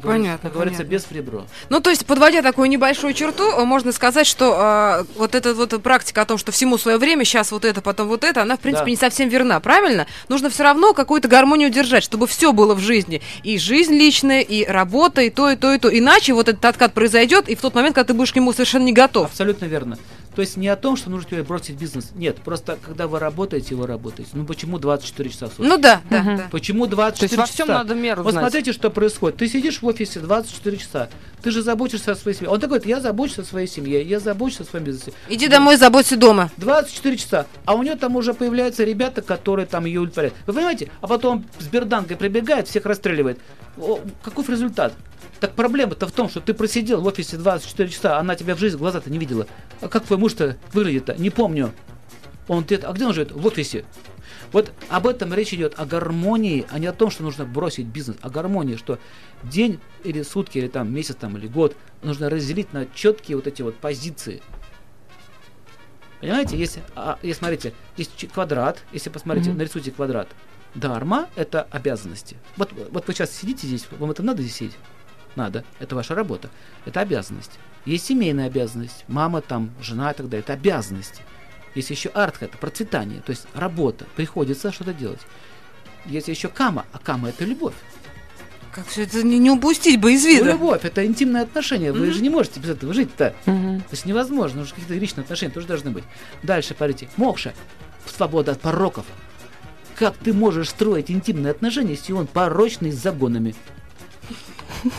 [0.00, 1.44] Понятно, Как говорится, без в ребро.
[1.68, 5.82] Ну, то есть, подводя такую небольшую черту, э, можно сказать, что э, вот эта вот
[5.82, 8.60] практика о том, что всему свое время, сейчас вот это, потом вот это, она, в
[8.60, 8.90] принципе, Да.
[8.90, 10.06] не совсем верна, правильно?
[10.28, 13.20] Нужно все равно какую-то гармонию держать, чтобы все было в жизни.
[13.42, 15.88] И жизнь личная, и работа, и то, и то, и то.
[15.96, 18.84] Иначе вот этот откат произойдет, и в тот момент, когда ты будешь к нему совершенно
[18.84, 19.26] не готов.
[19.28, 19.98] Абсолютно верно.
[20.34, 22.08] То есть не о том, что нужно тебе бросить бизнес.
[22.14, 24.30] Нет, просто когда вы работаете, вы работаете.
[24.32, 25.62] Ну почему 24 часа в сутки?
[25.68, 26.48] Ну да, да, да.
[26.50, 27.78] Почему 24 То есть во всем часа?
[27.80, 28.44] надо меру Вот знать.
[28.44, 29.36] смотрите, что происходит.
[29.36, 31.08] Ты сидишь в офисе 24 часа.
[31.42, 32.50] Ты же заботишься о своей семье.
[32.50, 35.12] Он такой, я забочусь о своей семье, я забочусь о своем бизнесе.
[35.28, 36.50] Иди домой, заботься дома.
[36.56, 37.46] 24 часа.
[37.64, 40.34] А у нее там уже появляются ребята, которые там ее удовлетворяют.
[40.46, 40.90] Вы понимаете?
[41.00, 43.38] А потом с берданкой прибегает, всех расстреливает.
[43.76, 44.94] О, каков результат?
[45.40, 48.78] Так проблема-то в том, что ты просидел в офисе 24 часа, она тебя в жизни
[48.78, 49.48] глаза-то не видела.
[49.80, 51.14] А как твой муж-то выглядит-то?
[51.14, 51.72] Не помню.
[52.46, 53.32] Он где а где он живет?
[53.32, 53.84] В офисе.
[54.52, 58.16] Вот об этом речь идет, о гармонии, а не о том, что нужно бросить бизнес,
[58.20, 58.98] о гармонии, что
[59.42, 63.62] день или сутки, или там месяц, там, или год нужно разделить на четкие вот эти
[63.62, 64.42] вот позиции.
[66.20, 69.56] Понимаете, если, а, если смотрите, есть квадрат, если посмотрите, mm-hmm.
[69.56, 70.28] нарисуйте квадрат.
[70.74, 72.36] Дарма– это обязанности.
[72.56, 74.76] Вот, вот вы сейчас сидите здесь, вам это надо здесь сидеть?
[75.34, 75.64] Надо.
[75.78, 76.50] Это ваша работа.
[76.84, 77.58] Это обязанность.
[77.86, 79.04] Есть семейная обязанность.
[79.08, 80.42] Мама там, жена и так далее.
[80.42, 81.22] Это обязанности.
[81.74, 84.06] Есть еще артха, это процветание, то есть работа.
[84.16, 85.20] Приходится что-то делать.
[86.04, 87.74] Есть еще кама, а кама это любовь.
[88.72, 90.46] Как все это не, не упустить бы из вида?
[90.46, 91.92] Ну, любовь, это интимные отношения.
[91.92, 92.12] Вы mm-hmm.
[92.12, 93.34] же не можете без этого жить-то.
[93.44, 93.78] Mm-hmm.
[93.80, 96.04] То есть невозможно, нужно какие-то личные отношения тоже должны быть.
[96.42, 97.52] Дальше, смотрите, мокша,
[98.06, 99.04] свобода от пороков.
[99.94, 103.54] Как ты можешь строить интимные отношения, если он порочный с загонами?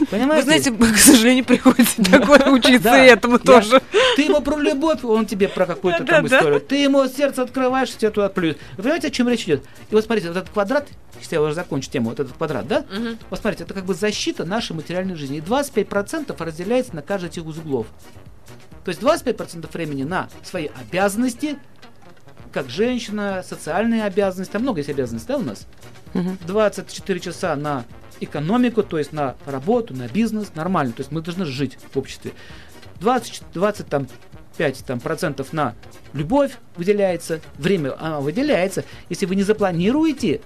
[0.10, 0.36] Понимаете?
[0.36, 3.82] Вы знаете, к сожалению, приходится такое учиться этому тоже.
[4.16, 6.62] Ты ему про любовь, он тебе про какую-то там историю.
[6.62, 8.56] Ты ему сердце открываешь, тебе туда плюс.
[8.78, 9.64] Вы понимаете, о чем речь идет?
[9.90, 10.88] И вот смотрите, вот этот квадрат,
[11.20, 12.86] если я уже закончу тему, вот этот квадрат, да?
[13.30, 15.38] Вот смотрите, это как бы защита нашей материальной жизни.
[15.38, 17.88] И 25% разделяется на каждый этих узлов.
[18.86, 21.58] То есть 25% времени на свои обязанности,
[22.52, 25.68] как женщина, социальные обязанности, там много есть обязанностей, да, у нас?
[26.46, 27.86] 24 часа на
[28.20, 30.94] экономику, то есть на работу, на бизнес, нормально.
[30.94, 32.34] То есть мы должны жить в обществе.
[33.00, 34.08] 20, 20 там,
[34.58, 35.76] 5 там, процентов на
[36.14, 38.86] любовь выделяется, время а, выделяется.
[39.10, 40.42] Если вы не запланируете,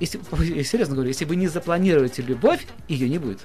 [0.00, 0.20] если,
[0.62, 3.40] серьезно говорю, если вы не запланируете любовь, ее не будет.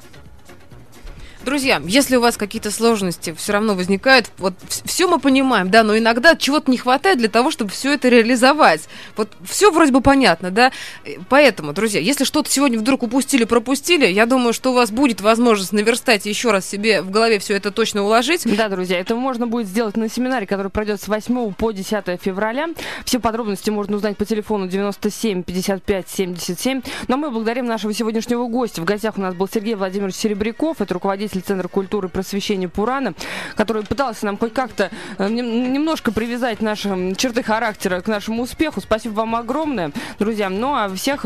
[1.46, 5.98] Друзья, если у вас какие-то сложности все равно возникают, вот все мы понимаем, да, но
[5.98, 8.90] иногда чего-то не хватает для того, чтобы все это реализовать.
[9.16, 10.74] Вот все вроде бы понятно, да.
[11.06, 15.22] Э, поэтому, друзья, если что-то сегодня вдруг упустили, пропустили, я думаю, что у вас будет
[15.22, 18.44] возможность наверстать еще раз себе в голове все это точно уложить.
[18.58, 22.68] Да, друзья, это можно будет сделать на семинаре, который пройдет с 8 по 10 февраля.
[23.06, 26.82] Все подробности можно узнать по телефону 97 55 77.
[27.08, 28.82] Но мы благодарим нашего сегодняшнего гостя.
[28.82, 32.68] В гостях у нас был Сергей Владимирович Серебряков, это руководитель руководитель Центра культуры и просвещения
[32.68, 33.14] Пурана,
[33.56, 38.82] который пытался нам хоть как-то э, немножко привязать наши черты характера к нашему успеху.
[38.82, 40.50] Спасибо вам огромное, друзья.
[40.50, 41.26] Ну, а всех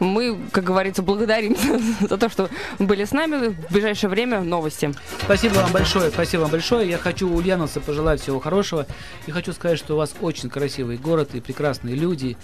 [0.00, 1.56] мы, как говорится, благодарим
[2.00, 2.48] за то, что
[2.78, 3.48] были с нами.
[3.48, 4.92] В ближайшее время новости.
[5.24, 6.88] Спасибо вам большое, спасибо вам большое.
[6.88, 8.86] Я хочу Ульяновца пожелать всего хорошего.
[9.26, 12.36] И хочу сказать, что у вас очень красивый город и прекрасные люди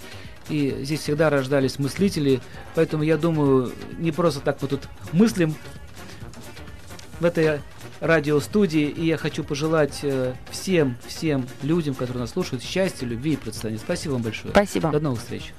[0.49, 2.41] и здесь всегда рождались мыслители,
[2.75, 5.55] поэтому я думаю, не просто так мы тут мыслим,
[7.19, 7.61] в этой
[7.99, 8.87] радиостудии.
[8.89, 13.77] И я хочу пожелать э, всем, всем людям, которые нас слушают, счастья, любви и процветания.
[13.77, 14.51] Спасибо вам большое.
[14.51, 14.91] Спасибо.
[14.91, 15.53] До новых встреч.